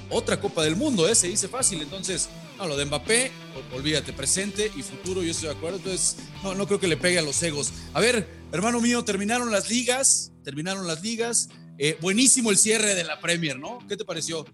otra 0.08 0.40
Copa 0.40 0.64
del 0.64 0.76
Mundo, 0.76 1.08
¿eh? 1.08 1.14
Se 1.14 1.28
dice 1.28 1.48
fácil. 1.48 1.80
Entonces, 1.82 2.28
no, 2.58 2.66
lo 2.66 2.76
de 2.76 2.84
Mbappé, 2.84 3.30
olvídate, 3.74 4.12
presente 4.12 4.70
y 4.76 4.82
futuro, 4.82 5.22
yo 5.22 5.30
estoy 5.30 5.48
de 5.48 5.54
acuerdo. 5.54 5.78
Entonces, 5.78 6.16
no, 6.42 6.54
no 6.54 6.66
creo 6.66 6.80
que 6.80 6.88
le 6.88 6.96
pegue 6.96 7.18
a 7.18 7.22
los 7.22 7.42
egos. 7.42 7.72
A 7.94 8.00
ver, 8.00 8.28
hermano 8.52 8.80
mío, 8.80 9.04
terminaron 9.04 9.50
las 9.50 9.70
ligas, 9.70 10.32
terminaron 10.44 10.86
las 10.86 11.02
ligas. 11.02 11.48
Eh, 11.78 11.96
buenísimo 12.00 12.50
el 12.50 12.58
cierre 12.58 12.94
de 12.94 13.04
la 13.04 13.20
Premier, 13.20 13.58
¿no? 13.58 13.78
¿Qué 13.88 13.96
te 13.96 14.04
pareció? 14.04 14.44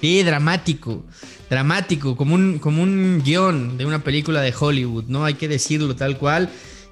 Sí, 0.00 0.22
dramático, 0.22 1.02
dramático, 1.48 2.16
como 2.16 2.34
un, 2.34 2.58
como 2.58 2.82
un 2.82 3.22
guion 3.24 3.78
de 3.78 3.86
una 3.86 4.02
película 4.04 4.40
de 4.40 4.54
Hollywood, 4.58 5.04
¿no? 5.08 5.24
Hay 5.24 5.34
que 5.34 5.48
decirlo 5.48 5.96
tal 5.96 6.18
cual. 6.18 6.50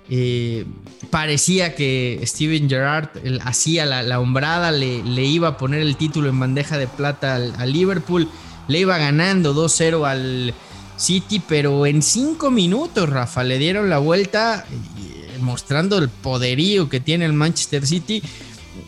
Eh, 0.08 0.66
parecía 1.10 1.74
que 1.74 2.20
Steven 2.24 2.68
Gerrard 2.68 3.08
hacía 3.42 3.86
la, 3.86 4.20
hombrada, 4.20 4.72
le, 4.72 5.02
le, 5.02 5.24
iba 5.24 5.48
a 5.48 5.56
poner 5.56 5.80
el 5.80 5.96
título 5.96 6.28
en 6.28 6.38
bandeja 6.38 6.76
de 6.76 6.86
plata 6.86 7.36
al, 7.36 7.72
Liverpool, 7.72 8.28
le 8.68 8.80
iba 8.80 8.98
ganando 8.98 9.54
2-0 9.54 10.06
al 10.06 10.54
City, 10.96 11.40
pero 11.46 11.86
en 11.86 12.02
cinco 12.02 12.50
minutos, 12.50 13.08
Rafa, 13.08 13.44
le 13.44 13.58
dieron 13.58 13.88
la 13.90 13.98
vuelta 13.98 14.64
eh, 14.70 15.38
mostrando 15.40 15.98
el 15.98 16.08
poderío 16.08 16.88
que 16.88 17.00
tiene 17.00 17.24
el 17.24 17.32
Manchester 17.32 17.86
City 17.86 18.22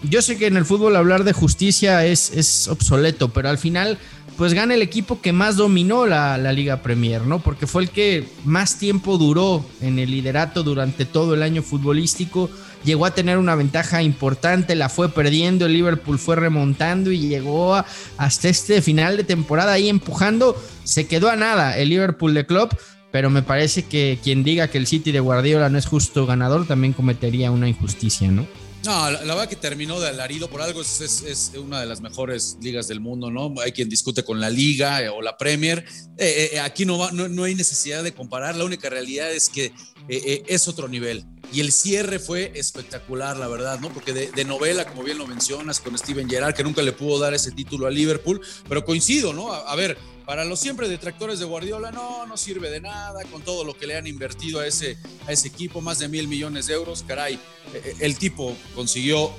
yo 0.08 0.22
sé 0.22 0.36
que 0.36 0.46
en 0.46 0.56
el 0.56 0.64
fútbol 0.64 0.96
hablar 0.96 1.24
de 1.24 1.32
justicia 1.32 2.04
es, 2.04 2.68
obsoleto, 2.68 3.28
pero 3.30 3.48
al 3.48 3.58
final 3.58 3.98
pues 4.36 4.52
gana 4.52 4.74
el 4.74 4.82
equipo 4.82 5.20
que 5.20 5.32
más 5.32 5.56
dominó 5.56 6.06
la, 6.06 6.36
Liga 6.52 6.82
Premier, 6.82 7.22
¿no? 7.22 7.38
Porque 7.38 7.68
fue 7.68 7.82
el 7.82 7.90
que 7.90 8.26
más 8.44 8.78
tiempo 8.78 9.16
duró 9.16 9.64
en 9.80 10.00
el 10.00 10.10
liderato 10.10 10.64
durante 10.64 11.04
todo 11.04 11.34
el 11.34 11.42
año 11.42 11.62
futbolístico. 11.62 12.50
Llegó 12.84 13.06
a 13.06 13.14
tener 13.14 13.38
una 13.38 13.54
ventaja 13.54 14.02
importante, 14.02 14.74
la 14.74 14.88
fue 14.88 15.08
perdiendo, 15.08 15.66
el 15.66 15.72
Liverpool 15.72 16.18
fue 16.18 16.34
remontando 16.34 17.12
y 17.12 17.20
llegó 17.28 17.80
hasta 18.16 18.48
este 18.48 18.82
final 18.82 19.16
de 19.16 19.24
temporada 19.24 19.72
ahí 19.72 19.88
empujando. 19.88 20.60
Se 20.82 21.06
quedó 21.06 21.30
a 21.30 21.36
nada 21.36 21.78
el 21.78 21.90
Liverpool 21.90 22.34
de 22.34 22.44
Klopp, 22.44 22.72
pero 23.12 23.30
me 23.30 23.42
parece 23.42 23.84
que 23.84 24.18
quien 24.22 24.42
diga 24.42 24.66
que 24.66 24.78
el 24.78 24.88
City 24.88 25.12
de 25.12 25.20
Guardiola 25.20 25.68
no 25.68 25.78
es 25.78 25.86
justo 25.86 26.26
ganador 26.26 26.66
también 26.66 26.92
cometería 26.92 27.52
una 27.52 27.68
injusticia, 27.68 28.32
¿no? 28.32 28.44
No, 28.84 29.10
la, 29.10 29.20
verdad 29.20 29.48
que 29.48 29.56
terminó 29.56 29.98
de 29.98 30.08
alarido 30.08 30.50
por 30.50 30.60
algo, 30.60 30.82
es, 30.82 31.52
una 31.56 31.80
de 31.80 31.86
las 31.86 32.02
mejores 32.02 32.58
ligas 32.60 32.86
del 32.86 33.00
mundo, 33.00 33.30
¿no? 33.30 33.54
Hay 33.62 33.72
quien 33.72 33.88
discute 33.88 34.22
con 34.24 34.40
la 34.40 34.50
liga 34.50 35.02
eh, 35.02 35.08
o 35.08 35.22
la 35.22 35.38
Premier. 35.38 35.86
Eh, 36.18 36.50
eh, 36.52 36.60
aquí 36.60 36.84
no, 36.84 37.10
no, 37.10 37.44
hay 37.44 37.54
necesidad 37.54 38.02
de 38.02 38.12
comparar, 38.12 38.56
la 38.56 38.64
única 38.64 38.90
realidad 38.90 39.32
es 39.32 39.48
que 39.48 39.72
es 40.08 40.68
otro 40.68 40.86
nivel. 40.86 41.24
Y 41.52 41.60
el 41.60 41.72
cierre 41.72 42.18
fue 42.18 42.52
espectacular, 42.54 43.36
la 43.36 43.48
verdad, 43.48 43.78
¿no? 43.80 43.92
Porque 43.92 44.12
de, 44.12 44.44
novela, 44.44 44.86
como 44.86 45.02
bien 45.02 45.18
lo 45.18 45.26
mencionas, 45.26 45.80
con 45.80 45.96
Steven 45.96 46.28
Gerrard, 46.28 46.54
que 46.54 46.64
nunca 46.64 46.82
le 46.82 46.92
pudo 46.92 47.18
dar 47.18 47.34
ese 47.34 47.52
título 47.52 47.86
a 47.86 47.90
Liverpool, 47.90 48.40
pero 48.68 48.84
coincido, 48.84 49.32
¿no? 49.32 49.52
a 49.52 49.74
ver, 49.76 49.96
para 50.24 50.44
los 50.44 50.58
siempre 50.58 50.88
detractores 50.88 51.38
de 51.38 51.44
Guardiola, 51.44 51.90
no, 51.90 52.26
no 52.26 52.36
sirve 52.36 52.70
de 52.70 52.80
nada 52.80 53.22
con 53.30 53.42
todo 53.42 53.62
lo 53.62 53.76
que 53.76 53.86
le 53.86 53.96
han 53.96 54.06
invertido 54.06 54.60
a 54.60 54.66
ese, 54.66 54.96
a 55.26 55.32
ese 55.32 55.48
equipo, 55.48 55.82
más 55.82 55.98
de 55.98 56.08
mil 56.08 56.28
millones 56.28 56.66
de 56.66 56.74
euros. 56.74 57.04
Caray, 57.06 57.34
eh, 57.34 57.38
eh, 57.74 57.96
el 58.00 58.16
tipo 58.16 58.56
consiguió, 58.74 59.30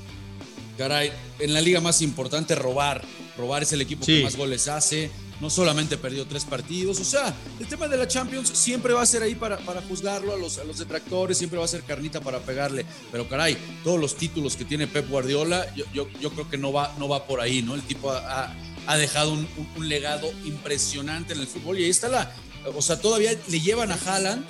caray, 0.77 1.11
en 1.39 1.53
la 1.53 1.61
liga 1.61 1.81
más 1.81 2.01
importante 2.03 2.53
robar. 2.53 3.03
Robar 3.35 3.63
es 3.63 3.73
el 3.73 3.81
equipo 3.81 4.05
que 4.05 4.23
más 4.23 4.35
goles 4.35 4.67
hace. 4.67 5.09
No 5.41 5.49
solamente 5.49 5.97
perdió 5.97 6.25
tres 6.25 6.45
partidos. 6.45 6.99
O 6.99 7.03
sea, 7.03 7.33
el 7.59 7.67
tema 7.67 7.87
de 7.87 7.97
la 7.97 8.07
Champions 8.07 8.49
siempre 8.49 8.93
va 8.93 9.01
a 9.01 9.05
ser 9.05 9.23
ahí 9.23 9.35
para, 9.35 9.57
para 9.57 9.81
juzgarlo 9.81 10.33
a 10.33 10.37
los, 10.37 10.57
a 10.57 10.63
los 10.63 10.77
detractores, 10.77 11.37
siempre 11.37 11.59
va 11.59 11.65
a 11.65 11.67
ser 11.67 11.83
carnita 11.83 12.21
para 12.21 12.39
pegarle. 12.39 12.85
Pero 13.11 13.27
caray, 13.27 13.57
todos 13.83 13.99
los 13.99 14.15
títulos 14.15 14.55
que 14.55 14.65
tiene 14.65 14.87
Pep 14.87 15.09
Guardiola, 15.09 15.73
yo, 15.75 15.85
yo, 15.93 16.07
yo 16.21 16.31
creo 16.31 16.49
que 16.49 16.57
no 16.57 16.71
va, 16.71 16.93
no 16.97 17.07
va 17.07 17.25
por 17.25 17.41
ahí, 17.41 17.61
¿no? 17.61 17.75
El 17.75 17.81
tipo 17.81 18.11
ha 18.11 18.55
ha 18.87 18.97
dejado 18.97 19.33
un, 19.33 19.47
legado 19.89 20.31
impresionante 20.45 21.33
en 21.33 21.41
el 21.41 21.47
fútbol 21.47 21.79
y 21.79 21.83
ahí 21.83 21.89
está 21.89 22.07
la, 22.07 22.31
o 22.75 22.81
sea, 22.81 22.99
todavía 22.99 23.31
le 23.47 23.59
llevan 23.59 23.91
a 23.91 23.95
Haaland 23.95 24.45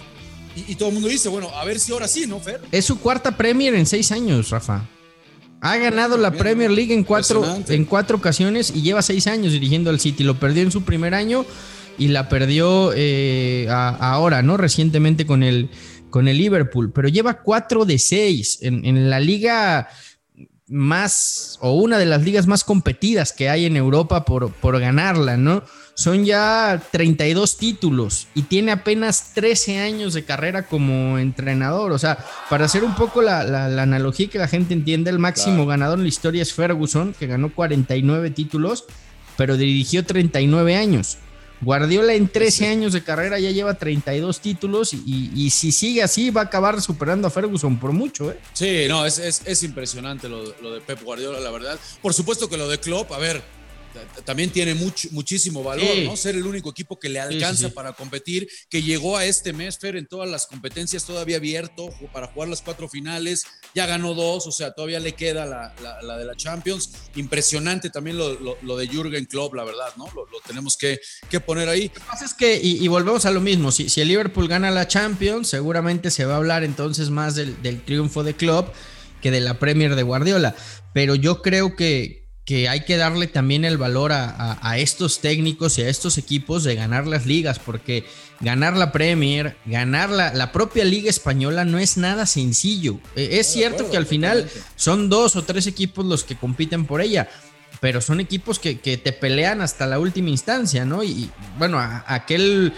y, 0.56 0.76
todo 0.76 0.88
el 0.88 0.94
mundo 0.94 1.10
dice, 1.10 1.28
bueno, 1.28 1.50
a 1.50 1.66
ver 1.66 1.82
si 1.82 1.92
ahora 1.92 2.08
sí, 2.08 2.26
¿no, 2.28 2.40
Fer? 2.40 2.62
Es 2.72 2.86
su 2.86 2.98
cuarta 2.98 3.36
Premier 3.36 3.76
en 3.76 3.86
seis 3.86 4.10
años, 4.14 4.52
Rafa. 4.52 4.88
Ha 5.66 5.78
ganado 5.78 6.16
la 6.18 6.30
Premier 6.30 6.70
League 6.70 6.94
en 6.94 7.04
cuatro, 7.04 7.44
en 7.70 7.86
cuatro 7.86 8.18
ocasiones 8.18 8.72
y 8.76 8.84
lleva 8.84 9.02
seis 9.02 9.26
años 9.26 9.52
dirigiendo 9.52 9.90
al 9.90 10.00
City. 10.00 10.24
Lo 10.24 10.40
perdió 10.40 10.62
en 10.62 10.72
su 10.72 10.84
primer 10.84 11.16
año 11.16 11.44
y 11.98 12.10
la 12.10 12.30
perdió 12.30 12.92
eh, 12.96 13.68
ahora, 13.70 14.44
¿no? 14.44 14.58
Recientemente 14.58 15.26
con 15.26 15.42
el, 15.42 15.70
con 16.12 16.28
el 16.28 16.38
Liverpool. 16.38 16.92
Pero 16.94 17.08
lleva 17.08 17.42
cuatro 17.42 17.84
de 17.84 17.98
seis. 17.98 18.60
En, 18.62 18.86
en 18.86 19.10
la 19.10 19.20
liga 19.20 19.88
más 20.68 21.58
o 21.62 21.74
una 21.74 21.98
de 21.98 22.06
las 22.06 22.24
ligas 22.24 22.48
más 22.48 22.64
competidas 22.64 23.32
que 23.32 23.50
hay 23.50 23.66
en 23.66 23.78
Europa 23.78 24.26
por, 24.26 24.52
por 24.52 24.80
ganarla, 24.80 25.38
¿no? 25.38 25.64
Son 25.94 26.26
ya 26.26 26.82
32 26.92 27.58
títulos 27.58 28.28
y 28.36 28.44
tiene 28.44 28.74
apenas 28.74 29.34
13 29.34 29.80
años 29.80 30.14
de 30.14 30.26
carrera 30.26 30.64
como 30.64 31.18
entrenador. 31.20 31.94
O 31.94 32.00
sea, 32.00 32.18
para 32.50 32.66
hacer 32.66 32.84
un 32.84 32.96
poco 32.96 33.22
la, 33.22 33.42
analogía 33.82 34.28
que 34.28 34.38
la 34.38 34.50
gente 34.50 34.74
entienda, 34.74 35.10
el 35.10 35.20
máximo 35.20 35.66
ganador 35.66 36.00
en 36.00 36.04
la 36.04 36.10
historia 36.10 36.42
es 36.42 36.54
Ferguson, 36.54 37.16
que 37.18 37.28
ganó 37.28 37.54
49 37.54 38.32
títulos, 38.32 38.84
pero 39.38 39.56
dirigió 39.56 40.06
39 40.06 40.76
años. 40.76 41.18
Guardiola 41.62 42.14
en 42.14 42.28
13 42.28 42.68
años 42.68 42.94
de 42.94 43.04
carrera 43.04 43.40
ya 43.40 43.52
lleva 43.52 43.74
32 43.74 44.40
títulos 44.40 44.94
y, 44.94 45.50
si 45.50 45.72
sigue 45.72 46.04
así 46.04 46.30
va 46.30 46.42
a 46.42 46.44
acabar 46.46 46.82
superando 46.82 47.28
a 47.28 47.32
Ferguson 47.32 47.80
por 47.80 47.92
mucho. 47.92 48.32
¿eh? 48.32 48.40
Sí, 48.54 48.86
no, 48.88 49.06
es, 49.06 49.20
es, 49.20 49.64
impresionante 49.64 50.28
lo, 50.30 50.44
lo, 50.62 50.74
de 50.74 50.82
Pep 50.82 51.02
Guardiola, 51.04 51.40
la 51.40 51.52
verdad. 51.52 51.80
Por 52.02 52.14
supuesto 52.14 52.50
que 52.50 52.58
lo 52.58 52.68
de 52.68 52.80
Klopp, 52.80 53.12
a 53.12 53.18
ver, 53.18 53.42
también 54.24 54.50
tiene 54.50 54.76
muchísimo 54.76 55.64
valor, 55.64 55.98
¿no? 56.04 56.16
Ser 56.16 56.36
el 56.36 56.46
único 56.46 56.70
equipo 56.70 57.00
que 57.00 57.10
le 57.10 57.20
alcanza 57.20 57.70
para 57.70 57.94
competir, 57.94 58.48
que 58.70 58.82
llegó 58.82 59.18
a 59.18 59.26
este 59.26 59.54
mes, 59.54 59.78
Fer, 59.78 59.96
en 59.96 60.08
todas 60.08 60.30
las 60.30 60.48
competencias 60.48 61.06
todavía 61.06 61.38
abierto 61.38 61.90
para 62.12 62.28
jugar 62.28 62.50
las 62.50 62.62
cuatro 62.62 62.90
finales, 62.90 63.46
ya 63.74 63.86
ganó 63.86 64.14
dos, 64.14 64.48
o 64.48 64.52
sea, 64.52 64.72
todavía 64.72 65.00
le 65.00 65.14
queda 65.14 65.46
la, 65.46 66.18
de 66.18 66.26
la 66.26 66.36
Champions. 66.36 66.92
Impresionante 67.16 67.90
también 67.90 68.18
lo, 68.18 68.78
de 68.78 68.88
Jürgen 68.88 69.26
Klopp, 69.26 69.54
la 69.54 69.64
verdad, 69.64 69.94
¿no? 69.98 70.06
Lo, 70.16 70.26
tenemos 70.46 70.78
que, 70.78 71.00
que, 71.30 71.40
poner 71.40 71.70
ahí. 71.70 71.88
Lo 71.88 71.94
que 71.94 72.08
pasa 72.08 72.26
es 72.26 72.34
que, 72.34 72.60
y, 72.62 72.88
volvemos 72.88 73.26
a 73.26 73.32
lo 73.32 73.42
mismo, 73.42 73.72
si, 73.72 73.90
si, 73.90 74.02
el 74.02 74.08
Liverpool 74.08 74.48
gana 74.48 74.72
la 74.72 74.88
Champions, 74.88 75.50
seguramente 75.50 76.12
se 76.12 76.26
va 76.26 76.34
a 76.34 76.38
hablar 76.38 76.64
entonces 76.64 77.10
más 77.10 77.36
del, 77.36 77.62
del 77.62 77.82
triunfo 77.84 78.24
de 78.24 78.36
Klopp 78.36 78.74
que 79.22 79.32
de 79.32 79.42
la 79.42 79.60
Premier 79.60 79.96
de 79.96 80.04
Guardiola, 80.04 80.56
pero 80.94 81.16
yo 81.16 81.42
creo 81.42 81.76
que 81.76 82.25
que 82.46 82.70
hay 82.70 82.82
que 82.82 82.96
darle 82.96 83.26
también 83.26 83.66
el 83.66 83.78
valor 83.78 84.12
a, 84.14 84.78
estos 84.78 85.20
técnicos 85.20 85.80
y 85.80 85.82
a 85.82 85.90
estos 85.90 86.20
equipos 86.20 86.64
de 86.64 86.76
ganar 86.76 87.08
las 87.08 87.26
ligas, 87.26 87.58
porque 87.58 88.06
ganar 88.40 88.78
la 88.78 88.92
Premier, 88.92 89.58
ganar 89.66 90.12
la, 90.12 90.52
propia 90.52 90.86
Liga 90.86 91.10
Española 91.10 91.66
no 91.66 91.80
es 91.80 91.98
nada 91.98 92.28
sencillo. 92.28 93.00
E, 93.16 93.40
es 93.40 93.48
cierto 93.52 93.90
que 93.90 93.98
al 93.98 94.06
final 94.06 94.48
son 94.76 95.10
dos 95.10 95.36
o 95.36 95.44
tres 95.44 95.66
equipos 95.66 96.06
los 96.06 96.24
que 96.24 96.36
compiten 96.36 96.86
por 96.86 97.02
ella, 97.02 97.28
pero 97.80 98.00
son 98.00 98.20
equipos 98.20 98.60
que, 98.60 98.76
te 98.76 99.12
pelean 99.12 99.62
hasta 99.62 99.88
la 99.88 99.98
última 99.98 100.30
instancia, 100.30 100.86
¿no? 100.86 101.04
Y 101.04 101.32
bueno, 101.58 101.80
aquel 102.06 102.74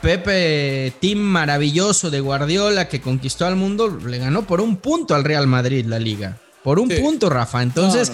Pepe 0.00 0.92
Team 1.00 1.18
maravilloso 1.18 2.10
de 2.10 2.20
Guardiola 2.20 2.88
que 2.88 3.00
conquistó 3.00 3.46
al 3.46 3.56
mundo, 3.56 3.98
le 4.06 4.18
ganó 4.18 4.46
por 4.46 4.60
un 4.60 4.76
punto 4.76 5.16
al 5.16 5.24
Real 5.24 5.48
Madrid 5.48 5.86
la 5.86 5.98
liga. 5.98 6.38
Por 6.62 6.78
un 6.78 6.88
punto, 6.88 7.30
Rafa. 7.30 7.62
Entonces, 7.62 8.12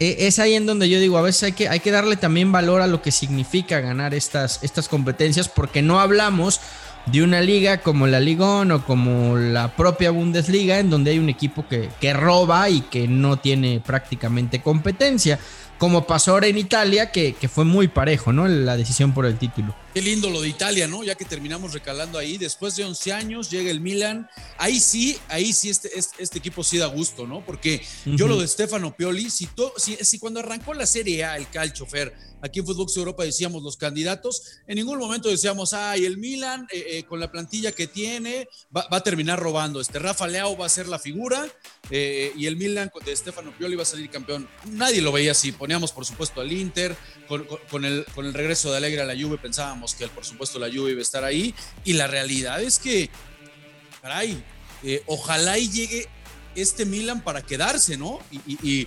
es 0.00 0.38
ahí 0.38 0.54
en 0.54 0.66
donde 0.66 0.88
yo 0.88 0.98
digo, 1.00 1.18
a 1.18 1.22
veces 1.22 1.42
hay 1.44 1.52
que, 1.52 1.68
hay 1.68 1.80
que 1.80 1.90
darle 1.90 2.16
también 2.16 2.52
valor 2.52 2.80
a 2.80 2.86
lo 2.86 3.02
que 3.02 3.10
significa 3.10 3.80
ganar 3.80 4.14
estas, 4.14 4.62
estas 4.62 4.88
competencias, 4.88 5.48
porque 5.48 5.82
no 5.82 6.00
hablamos 6.00 6.60
de 7.06 7.22
una 7.22 7.40
liga 7.40 7.78
como 7.78 8.06
la 8.06 8.18
Ligón 8.18 8.72
o 8.72 8.84
como 8.84 9.36
la 9.36 9.76
propia 9.76 10.10
Bundesliga, 10.10 10.78
en 10.78 10.90
donde 10.90 11.10
hay 11.10 11.18
un 11.18 11.28
equipo 11.28 11.66
que, 11.68 11.90
que 12.00 12.12
roba 12.12 12.68
y 12.70 12.80
que 12.80 13.06
no 13.06 13.38
tiene 13.38 13.82
prácticamente 13.84 14.62
competencia 14.62 15.38
como 15.78 16.06
pasó 16.06 16.32
ahora 16.32 16.46
en 16.46 16.58
Italia, 16.58 17.10
que, 17.10 17.34
fue 17.48 17.64
muy 17.64 17.88
parejo, 17.88 18.32
¿no? 18.32 18.48
La 18.48 18.76
decisión 18.76 19.12
por 19.12 19.26
el 19.26 19.36
título. 19.36 19.74
Qué 19.94 20.02
lindo 20.02 20.28
lo 20.28 20.40
de 20.40 20.48
Italia, 20.48 20.88
¿no? 20.88 21.04
Ya 21.04 21.14
que 21.14 21.24
terminamos 21.24 21.72
recalando 21.72 22.18
ahí, 22.18 22.36
después 22.36 22.74
de 22.74 22.82
11 22.82 23.12
años 23.12 23.48
llega 23.48 23.70
el 23.70 23.80
Milan, 23.80 24.28
ahí 24.58 24.80
sí, 24.80 25.16
ahí 25.28 25.52
sí 25.52 25.70
este, 25.70 25.96
este, 25.96 26.20
este 26.20 26.38
equipo 26.38 26.64
sí 26.64 26.78
da 26.78 26.86
gusto, 26.86 27.28
¿no? 27.28 27.46
Porque 27.46 27.80
yo 28.04 28.26
lo 28.26 28.36
de 28.36 28.48
Stefano 28.48 28.96
Pioli, 28.96 29.30
si, 29.30 29.48
si, 29.76 30.18
cuando 30.18 30.40
arrancó 30.40 30.74
la 30.74 30.84
Serie 30.84 31.22
A, 31.22 31.36
el 31.36 31.48
Calcio 31.48 31.86
Fer, 31.86 32.12
aquí 32.42 32.58
en 32.58 32.66
Fútbol 32.66 32.88
Europa 32.96 33.22
decíamos 33.22 33.62
los 33.62 33.76
candidatos, 33.76 34.42
en 34.66 34.74
ningún 34.76 34.98
momento 34.98 35.28
decíamos, 35.28 35.72
ay, 35.72 36.06
el 36.06 36.18
Milan 36.18 36.66
eh, 36.72 36.84
eh, 36.88 37.02
con 37.04 37.20
la 37.20 37.30
plantilla 37.30 37.70
que 37.70 37.86
tiene 37.86 38.48
va, 38.76 38.88
a 38.90 39.00
terminar 39.00 39.38
robando, 39.38 39.80
este 39.80 40.00
Rafa 40.00 40.26
Leao 40.26 40.56
va 40.56 40.66
a 40.66 40.70
ser 40.70 40.88
la 40.88 40.98
figura 40.98 41.46
eh, 41.90 42.32
y 42.36 42.46
el 42.46 42.56
Milan 42.56 42.90
de 43.04 43.14
Stefano 43.14 43.56
Pioli 43.56 43.76
va 43.76 43.84
a 43.84 43.86
salir 43.86 44.10
campeón. 44.10 44.48
Nadie 44.72 45.00
lo 45.00 45.12
veía 45.12 45.30
así, 45.30 45.52
poníamos 45.52 45.92
por 45.92 46.04
supuesto 46.04 46.40
al 46.40 46.50
Inter, 46.50 46.96
con, 47.28 47.84
el, 47.84 48.04
con 48.12 48.26
el 48.26 48.34
regreso 48.34 48.72
de 48.72 48.78
Alegre 48.78 49.00
a 49.00 49.04
la 49.04 49.14
Juve 49.14 49.38
pensábamos 49.38 49.83
que 49.92 50.08
por 50.08 50.24
supuesto 50.24 50.58
la 50.58 50.68
Juve 50.68 50.92
iba 50.92 51.00
a 51.00 51.02
estar 51.02 51.24
ahí 51.24 51.54
y 51.84 51.94
la 51.94 52.06
realidad 52.06 52.62
es 52.62 52.78
que, 52.78 53.10
caray, 54.00 54.42
eh, 54.84 55.02
ojalá 55.06 55.58
y 55.58 55.68
llegue 55.68 56.08
este 56.54 56.86
Milan 56.86 57.24
para 57.24 57.42
quedarse, 57.42 57.96
¿no? 57.98 58.20
Y, 58.46 58.86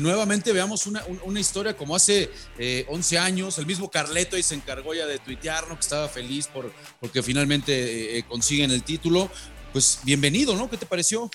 nuevamente 0.00 0.52
veamos 0.52 0.86
una, 0.86 1.40
historia 1.40 1.74
como 1.74 1.96
hace 1.96 2.30
11 2.88 3.14
eh, 3.14 3.18
años, 3.18 3.58
el 3.58 3.64
mismo 3.64 3.90
Carleto 3.90 4.36
ahí 4.36 4.42
se 4.42 4.54
encargó 4.54 4.92
ya 4.92 5.06
de 5.06 5.18
tuitear, 5.18 5.66
¿no? 5.66 5.76
Que 5.76 5.80
estaba 5.80 6.08
feliz 6.08 6.46
por, 6.46 6.70
porque 7.00 7.22
finalmente 7.22 8.22
consiguen 8.28 8.70
el 8.70 8.82
título. 8.82 9.30
Pues 9.72 10.00
bienvenido, 10.04 10.54
¿no? 10.56 10.68
¿Qué 10.68 10.76
te 10.76 10.84
pareció? 10.84 11.30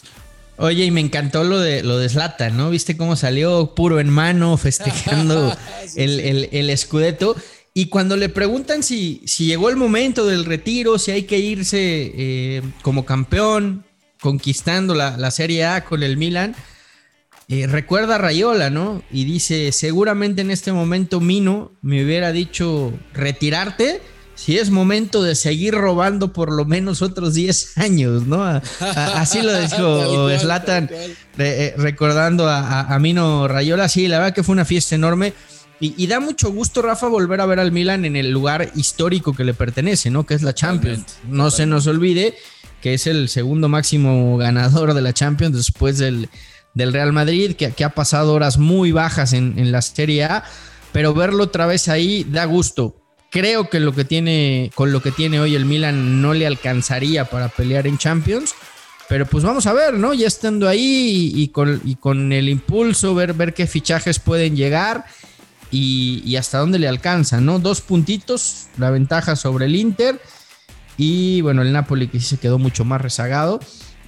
Oye, 0.57 0.85
y 0.85 0.91
me 0.91 1.01
encantó 1.01 1.43
lo 1.43 1.59
de 1.59 1.83
lo 1.83 1.97
de 1.97 2.07
Zlatan, 2.07 2.55
¿no? 2.55 2.69
¿Viste 2.69 2.95
cómo 2.95 3.17
salió 3.17 3.75
puro 3.75 3.99
en 3.99 4.09
mano 4.09 4.55
festejando 4.55 5.55
el, 5.97 6.47
el, 6.51 6.69
escudeto? 6.69 7.35
Y 7.77 7.87
cuando 7.87 8.15
le 8.15 8.29
preguntan 8.29 8.83
si, 8.83 9.21
si 9.25 9.47
llegó 9.47 9.69
el 9.69 9.75
momento 9.75 10.25
del 10.25 10.45
retiro, 10.45 10.97
si 10.97 11.11
hay 11.11 11.23
que 11.23 11.39
irse 11.39 11.77
eh, 12.15 12.61
como 12.81 13.05
campeón, 13.05 13.83
conquistando 14.21 14.95
la, 14.95 15.17
la, 15.17 15.29
Serie 15.29 15.65
A 15.65 15.83
con 15.83 16.01
el 16.01 16.15
Milan, 16.15 16.55
eh, 17.49 17.67
recuerda 17.67 18.15
a 18.15 18.17
Rayola, 18.17 18.69
¿no? 18.69 19.03
Y 19.11 19.25
dice, 19.25 19.73
seguramente 19.73 20.39
en 20.39 20.51
este 20.51 20.71
momento 20.71 21.19
Mino 21.19 21.73
me 21.81 22.01
hubiera 22.05 22.31
dicho 22.31 22.93
retirarte 23.13 24.01
si 24.35 24.57
es 24.57 24.69
momento 24.69 25.21
de 25.21 25.35
seguir 25.35 25.73
robando 25.73 26.33
por 26.33 26.51
lo 26.51 26.65
menos 26.65 27.01
otros 27.01 27.33
10 27.33 27.77
años, 27.77 28.25
¿no? 28.25 28.43
así 28.79 29.41
lo 29.41 29.53
dijo 29.61 30.29
Slatan, 30.37 30.89
eh, 31.37 31.73
recordando 31.77 32.47
a, 32.49 32.97
Mino 32.99 33.47
Rayola. 33.47 33.89
Sí, 33.89 34.07
la 34.07 34.19
verdad 34.19 34.33
que 34.33 34.43
fue 34.43 34.53
una 34.53 34.65
fiesta 34.65 34.95
enorme. 34.95 35.33
Y, 35.79 36.07
da 36.07 36.19
mucho 36.19 36.51
gusto, 36.51 36.81
Rafa, 36.81 37.07
volver 37.07 37.41
a 37.41 37.45
ver 37.45 37.59
al 37.59 37.71
Milan 37.71 38.05
en 38.05 38.15
el 38.15 38.31
lugar 38.31 38.71
histórico 38.75 39.35
que 39.35 39.43
le 39.43 39.53
pertenece, 39.53 40.09
¿no? 40.09 40.25
Que 40.25 40.33
es 40.33 40.41
la 40.41 40.53
Champions. 40.53 41.17
No 41.27 41.51
se 41.51 41.65
nos 41.65 41.85
olvide 41.87 42.35
que 42.81 42.93
es 42.93 43.07
el 43.07 43.29
segundo 43.29 43.67
máximo 43.67 44.37
ganador 44.37 44.93
de 44.93 45.01
la 45.01 45.13
Champions 45.13 45.55
después 45.55 45.97
del, 45.97 46.29
del 46.75 46.93
Real 46.93 47.11
Madrid, 47.11 47.55
que, 47.55 47.83
ha 47.83 47.89
pasado 47.89 48.33
horas 48.33 48.57
muy 48.57 48.91
bajas 48.91 49.33
en, 49.33 49.57
en 49.57 49.71
la 49.71 49.81
Serie 49.81 50.23
A. 50.23 50.43
Pero 50.93 51.13
verlo 51.13 51.43
otra 51.43 51.65
vez 51.65 51.89
ahí 51.89 52.25
da 52.29 52.45
gusto 52.45 52.95
Creo 53.35 53.69
que 53.69 53.81
lo 53.81 53.93
que 53.93 54.05
tiene, 54.05 54.71
con 54.75 54.93
lo 54.93 55.01
que 55.01 55.11
tiene 55.11 55.41
hoy 55.41 55.55
el 55.55 55.65
Milan 55.65 56.21
no 56.21 56.33
le 56.33 56.47
alcanzaría 56.47 57.25
para 57.25 57.49
pelear 57.49 57.85
en 57.85 57.97
Champions. 57.97 58.55
Pero 59.09 59.25
pues 59.25 59.43
vamos 59.43 59.67
a 59.67 59.73
ver, 59.73 59.95
¿no? 59.95 60.13
Ya 60.13 60.25
estando 60.25 60.69
ahí 60.69 61.33
y, 61.35 61.49
con, 61.49 61.81
con, 61.99 62.31
el 62.31 62.47
impulso, 62.47 63.13
ver, 63.13 63.33
ver 63.33 63.53
qué 63.53 63.67
fichajes 63.67 64.19
pueden 64.19 64.55
llegar 64.55 65.03
y, 65.75 66.35
hasta 66.37 66.59
dónde 66.59 66.79
le 66.79 66.87
alcanzan, 66.87 67.45
¿no? 67.45 67.59
Dos 67.59 67.81
puntitos, 67.81 68.67
la 68.77 68.91
ventaja 68.91 69.35
sobre 69.35 69.65
el 69.65 69.75
Inter. 69.75 70.21
Y 70.97 71.41
bueno, 71.41 71.61
el 71.61 71.73
Napoli 71.73 72.07
que 72.07 72.19
sí 72.19 72.25
se 72.25 72.37
quedó 72.37 72.57
mucho 72.57 72.85
más 72.85 73.01
rezagado. 73.01 73.59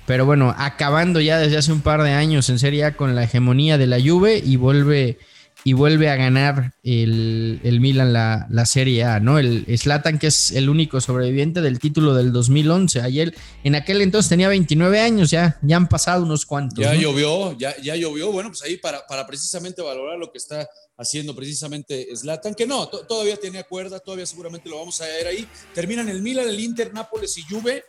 Pero 0.05 0.25
bueno, 0.25 0.55
acabando 0.57 1.19
ya 1.19 1.38
desde 1.38 1.57
hace 1.57 1.74
un 1.74 1.81
par 1.81 2.01
de 2.03 2.12
años 2.12 2.50
en 2.50 2.59
Serie 2.59 2.86
A 2.86 2.95
con 2.95 3.15
la 3.15 3.24
hegemonía 3.24 3.77
de 3.77 3.88
la 3.88 4.00
Juve 4.00 4.41
y 4.43 4.55
vuelve 4.55 5.19
y 5.67 5.74
vuelve 5.74 6.09
a 6.09 6.15
ganar 6.15 6.75
el, 6.81 7.59
Milan 7.81 8.13
la, 8.13 8.47
la, 8.50 8.65
Serie 8.65 9.03
A, 9.03 9.19
¿no? 9.19 9.38
El 9.38 9.65
Slatan, 9.77 10.17
que 10.17 10.27
es 10.27 10.51
el 10.51 10.69
único 10.69 11.01
sobreviviente 11.01 11.59
del 11.59 11.79
título 11.79 12.13
del 12.13 12.31
2011. 12.31 13.01
Ayer, 13.01 13.36
en 13.65 13.75
aquel 13.75 14.01
entonces 14.01 14.29
tenía 14.29 14.47
29 14.47 15.01
años, 15.01 15.29
ya, 15.29 15.59
ya 15.62 15.75
han 15.75 15.89
pasado 15.89 16.24
unos 16.24 16.45
cuantos. 16.45 16.79
Ya 16.79 16.95
llovió, 16.95 17.51
ya, 17.57 17.75
ya 17.81 17.97
llovió. 17.97 18.31
Bueno, 18.31 18.50
pues 18.50 18.62
ahí 18.62 18.77
para, 18.77 19.05
para 19.07 19.27
precisamente 19.27 19.81
valorar 19.81 20.17
lo 20.17 20.31
que 20.31 20.38
está 20.38 20.69
haciendo 20.95 21.36
precisamente 21.36 22.15
Slatan, 22.15 22.55
que 22.55 22.65
no, 22.65 22.88
todavía 22.88 23.36
tenía 23.36 23.63
cuerda, 23.63 24.00
todavía 24.00 24.25
seguramente 24.25 24.69
lo 24.69 24.77
vamos 24.77 25.01
a 25.01 25.05
ver 25.05 25.27
ahí. 25.27 25.45
Terminan 25.75 26.07
el 26.07 26.21
Milan, 26.21 26.47
el 26.47 26.62
Inter, 26.62 26.93
Nápoles 26.93 27.38
y 27.39 27.41
Juve, 27.41 27.83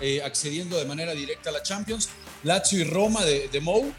eh, 0.00 0.22
accediendo 0.22 0.78
de 0.78 0.86
manera 0.86 1.12
directa 1.12 1.50
a 1.50 1.52
la 1.52 1.62
Champions. 1.62 2.08
Lazio 2.42 2.78
y 2.80 2.84
Roma 2.84 3.22
de, 3.26 3.48
de 3.48 3.60
Mou 3.60 3.92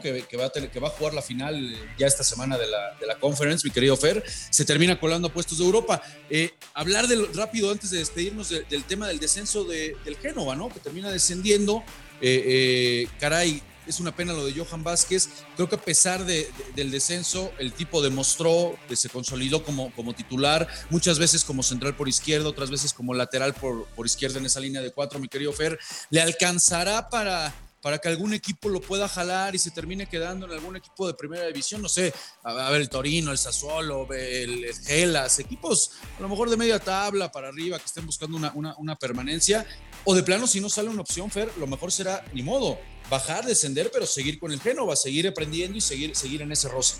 que, 0.00 0.36
va 0.36 0.88
a 0.88 0.90
jugar 0.90 1.14
la 1.14 1.22
final 1.22 1.54
eh, 1.54 1.78
ya 1.98 2.06
esta 2.06 2.24
semana 2.24 2.58
de 2.58 2.66
la, 2.66 2.96
de 3.00 3.06
conference, 3.20 3.66
mi 3.66 3.72
querido 3.72 3.96
Fer, 3.96 4.22
se 4.50 4.64
termina 4.64 4.98
colando 4.98 5.28
a 5.28 5.32
puestos 5.32 5.58
de 5.58 5.64
Europa. 5.64 6.02
Eh, 6.28 6.50
hablar 6.74 7.06
rápido 7.34 7.70
antes 7.70 7.90
de 7.90 7.98
despedirnos 7.98 8.48
del 8.48 8.84
tema 8.84 9.08
del 9.08 9.18
descenso 9.18 9.64
de, 9.64 9.96
del 10.04 10.16
Génova, 10.16 10.56
¿no? 10.56 10.68
que 10.68 10.80
termina 10.80 11.10
descendiendo. 11.10 11.82
Eh, 12.20 13.06
caray, 13.20 13.62
es 13.86 14.00
una 14.00 14.14
pena 14.14 14.32
lo 14.32 14.44
de 14.44 14.52
Johan 14.52 14.82
Vázquez. 14.82 15.28
Creo 15.54 15.68
que 15.68 15.76
a 15.76 15.80
pesar 15.80 16.24
de, 16.24 16.50
del 16.74 16.90
descenso, 16.90 17.52
el 17.58 17.72
tipo 17.72 18.02
demostró 18.02 18.76
que 18.88 18.96
se 18.96 19.08
consolidó 19.08 19.62
como, 19.62 19.90
titular, 20.14 20.66
muchas 20.90 21.18
veces 21.18 21.44
como 21.44 21.62
central 21.62 21.94
por 21.96 22.08
izquierda, 22.08 22.48
otras 22.48 22.70
veces 22.70 22.92
como 22.92 23.14
lateral 23.14 23.54
por 23.54 24.06
izquierda 24.06 24.38
en 24.38 24.46
esa 24.46 24.60
línea 24.60 24.82
de 24.82 24.90
cuatro, 24.90 25.20
mi 25.20 25.28
querido 25.28 25.52
Fer. 25.52 25.78
¿Le 26.10 26.20
alcanzará 26.20 27.08
para 27.08 27.54
para 27.86 27.98
que 27.98 28.08
algún 28.08 28.34
equipo 28.34 28.68
lo 28.68 28.80
pueda 28.80 29.06
jalar 29.06 29.54
y 29.54 29.60
se 29.60 29.70
termine 29.70 30.06
quedando 30.06 30.44
en 30.46 30.50
algún 30.50 30.74
equipo 30.74 31.06
de 31.06 31.14
primera 31.14 31.46
división, 31.46 31.80
no 31.80 31.88
sé, 31.88 32.12
a, 32.42 32.68
ver 32.68 32.80
el 32.80 32.88
Torino, 32.88 33.30
el 33.30 33.38
Sassuolo, 33.38 34.08
el, 34.12 34.74
Gelas, 34.84 35.38
equipos 35.38 35.92
a 36.18 36.20
lo 36.20 36.28
mejor 36.28 36.50
de 36.50 36.56
media 36.56 36.80
tabla 36.80 37.30
para 37.30 37.46
arriba 37.46 37.78
que 37.78 37.84
estén 37.84 38.04
buscando 38.04 38.38
una, 38.38 38.74
una 38.78 38.96
permanencia, 38.96 39.64
o 40.02 40.16
de 40.16 40.24
plano 40.24 40.48
si 40.48 40.60
no 40.60 40.68
sale 40.68 40.88
una 40.88 41.02
opción, 41.02 41.30
Fer, 41.30 41.48
lo 41.60 41.68
mejor 41.68 41.92
será, 41.92 42.24
ni 42.32 42.42
modo, 42.42 42.76
bajar, 43.08 43.44
descender, 43.44 43.88
pero 43.92 44.04
seguir 44.04 44.40
con 44.40 44.50
el 44.50 44.60
Génova, 44.60 44.96
seguir 44.96 45.28
aprendiendo 45.28 45.78
y 45.78 45.80
seguir, 45.80 46.16
seguir 46.16 46.42
en 46.42 46.50
ese 46.50 46.68
roce. 46.68 46.96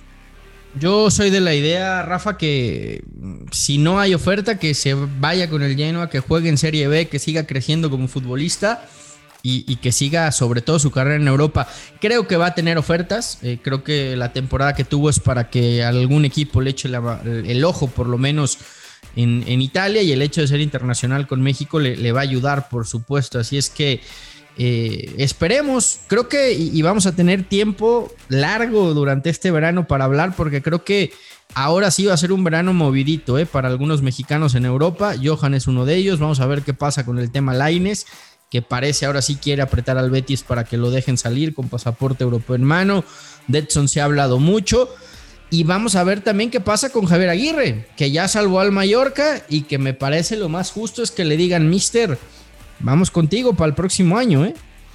Yo 0.78 1.10
soy 1.10 1.30
de 1.30 1.40
la 1.40 1.56
idea, 1.56 2.02
Rafa, 2.02 2.38
que 2.38 3.02
si 3.50 3.78
no 3.78 3.98
hay 3.98 4.14
oferta, 4.14 4.60
que 4.60 4.72
se 4.72 4.94
vaya 4.94 5.50
con 5.50 5.64
el 5.64 5.74
Genoa, 5.74 6.08
que 6.10 6.20
juegue 6.20 6.48
en 6.48 6.58
Serie 6.58 6.86
B, 6.86 7.08
que 7.08 7.18
siga 7.18 7.44
creciendo 7.44 7.90
como 7.90 8.06
futbolista 8.06 8.88
y, 9.48 9.76
que 9.76 9.92
siga 9.92 10.32
sobre 10.32 10.60
todo 10.60 10.78
su 10.78 10.90
carrera 10.90 11.16
en 11.16 11.28
Europa. 11.28 11.68
Creo 12.00 12.26
que 12.26 12.36
va 12.36 12.46
a 12.46 12.54
tener 12.54 12.78
ofertas, 12.78 13.38
eh, 13.42 13.58
creo 13.62 13.84
que 13.84 14.16
la 14.16 14.32
temporada 14.32 14.74
que 14.74 14.84
tuvo 14.84 15.08
es 15.08 15.20
para 15.20 15.50
que 15.50 15.84
algún 15.84 16.24
equipo 16.24 16.60
le 16.60 16.70
eche 16.70 16.88
el 16.88 17.64
ojo 17.64 17.86
por 17.86 18.08
lo 18.08 18.18
menos 18.18 18.58
en, 19.14 19.62
Italia 19.62 20.02
y 20.02 20.12
el 20.12 20.22
hecho 20.22 20.40
de 20.40 20.48
ser 20.48 20.60
internacional 20.60 21.26
con 21.26 21.40
México 21.42 21.80
le, 21.80 22.12
va 22.12 22.20
a 22.20 22.22
ayudar, 22.22 22.68
por 22.68 22.86
supuesto. 22.86 23.38
Así 23.38 23.56
es 23.56 23.70
que 23.70 24.00
eh, 24.58 25.14
esperemos, 25.18 26.00
creo 26.06 26.28
que 26.28 26.52
y, 26.52 26.80
vamos 26.82 27.06
a 27.06 27.14
tener 27.14 27.44
tiempo 27.44 28.12
largo 28.28 28.94
durante 28.94 29.30
este 29.30 29.50
verano 29.50 29.86
para 29.86 30.04
hablar 30.04 30.34
porque 30.34 30.62
creo 30.62 30.82
que 30.82 31.12
ahora 31.54 31.90
sí 31.90 32.06
va 32.06 32.14
a 32.14 32.18
ser 32.18 32.32
un 32.32 32.42
verano 32.42 32.72
movidito 32.72 33.38
eh, 33.38 33.46
para 33.46 33.68
algunos 33.68 34.02
mexicanos 34.02 34.54
en 34.54 34.64
Europa. 34.64 35.14
Johan 35.22 35.54
es 35.54 35.66
uno 35.66 35.84
de 35.84 35.96
ellos. 35.96 36.18
Vamos 36.18 36.40
a 36.40 36.46
ver 36.46 36.62
qué 36.62 36.74
pasa 36.74 37.06
con 37.06 37.18
el 37.18 37.30
tema 37.30 37.54
Laines, 37.54 38.06
que 38.56 38.62
parece 38.62 39.04
ahora 39.04 39.20
sí 39.20 39.36
quiere 39.36 39.60
apretar 39.60 39.98
al 39.98 40.10
Betis 40.10 40.42
para 40.42 40.64
que 40.64 40.78
lo 40.78 40.90
dejen 40.90 41.18
salir 41.18 41.52
con 41.52 41.68
pasaporte 41.68 42.24
europeo 42.24 42.56
en 42.56 42.64
mano. 42.64 43.04
Detson 43.48 43.86
se 43.86 44.00
ha 44.00 44.04
hablado 44.04 44.38
mucho. 44.38 44.88
Y 45.50 45.64
vamos 45.64 45.94
a 45.94 46.04
ver 46.04 46.22
también 46.22 46.50
qué 46.50 46.58
pasa 46.58 46.88
con 46.88 47.04
Javier 47.04 47.28
Aguirre, 47.28 47.86
que 47.98 48.10
ya 48.10 48.28
salvó 48.28 48.60
al 48.60 48.72
Mallorca 48.72 49.44
y 49.50 49.62
que 49.64 49.76
me 49.76 49.92
parece 49.92 50.36
lo 50.36 50.48
más 50.48 50.70
justo 50.70 51.02
es 51.02 51.10
que 51.10 51.26
le 51.26 51.36
digan, 51.36 51.68
mister, 51.68 52.18
Vamos 52.78 53.10
contigo 53.10 53.54
para 53.54 53.68
el 53.68 53.74
próximo 53.74 54.18
año, 54.18 54.44
¿eh? 54.44 54.54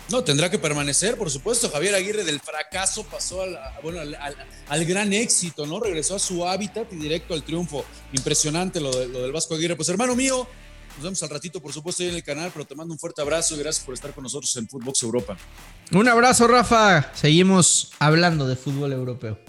No, 0.10 0.24
tendrá 0.24 0.50
que 0.50 0.60
permanecer, 0.60 1.18
por 1.18 1.30
supuesto. 1.30 1.70
Javier 1.70 1.96
Aguirre 1.96 2.24
del 2.24 2.40
fracaso 2.40 3.04
pasó 3.06 3.44
al, 3.44 3.58
bueno, 3.82 4.00
al, 4.70 4.86
gran 4.86 5.14
éxito, 5.14 5.66
¿no? 5.66 5.80
Regresó 5.80 6.16
a 6.16 6.20
su 6.20 6.48
hábitat 6.48 6.92
y 6.92 6.96
directo 6.96 7.34
al 7.34 7.44
triunfo. 7.44 7.86
Impresionante 8.12 8.82
lo, 8.82 8.92
lo, 8.92 9.22
del 9.22 9.32
Vasco 9.32 9.56
Aguirre. 9.56 9.76
Pues 9.76 9.88
hermano 9.90 10.16
mío, 10.16 10.48
nos 10.96 11.04
vemos 11.04 11.24
al 11.24 11.30
ratito, 11.30 11.62
por 11.62 11.74
supuesto, 11.74 12.04
ahí 12.04 12.10
en 12.10 12.16
el 12.16 12.24
canal, 12.24 12.52
pero 12.54 12.66
te 12.66 12.76
mando 12.76 12.94
un 12.94 13.00
fuerte 13.00 13.22
abrazo 13.22 13.56
y 13.56 13.60
gracias 13.60 13.86
por 13.86 13.94
estar 13.94 14.14
con 14.14 14.24
nosotros 14.24 14.56
en 14.58 14.68
Footbox 14.68 15.04
Europa. 15.04 15.38
Un 15.92 16.08
abrazo, 16.08 16.48
Rafa. 16.48 17.12
Seguimos 17.14 17.92
hablando 18.00 18.48
de 18.48 18.56
fútbol 18.56 18.94
europeo. 18.94 19.40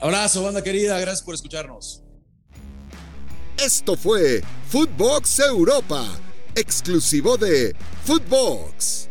Abrazo, 0.00 0.42
banda 0.42 0.62
querida. 0.62 0.98
Gracias 0.98 1.22
por 1.22 1.34
escucharnos. 1.34 2.02
Esto 3.56 3.96
fue 3.96 4.42
Footbox 4.68 5.40
Europa 5.40 6.06
exclusivo 6.54 7.36
de 7.36 7.74
Footbox. 8.04 9.07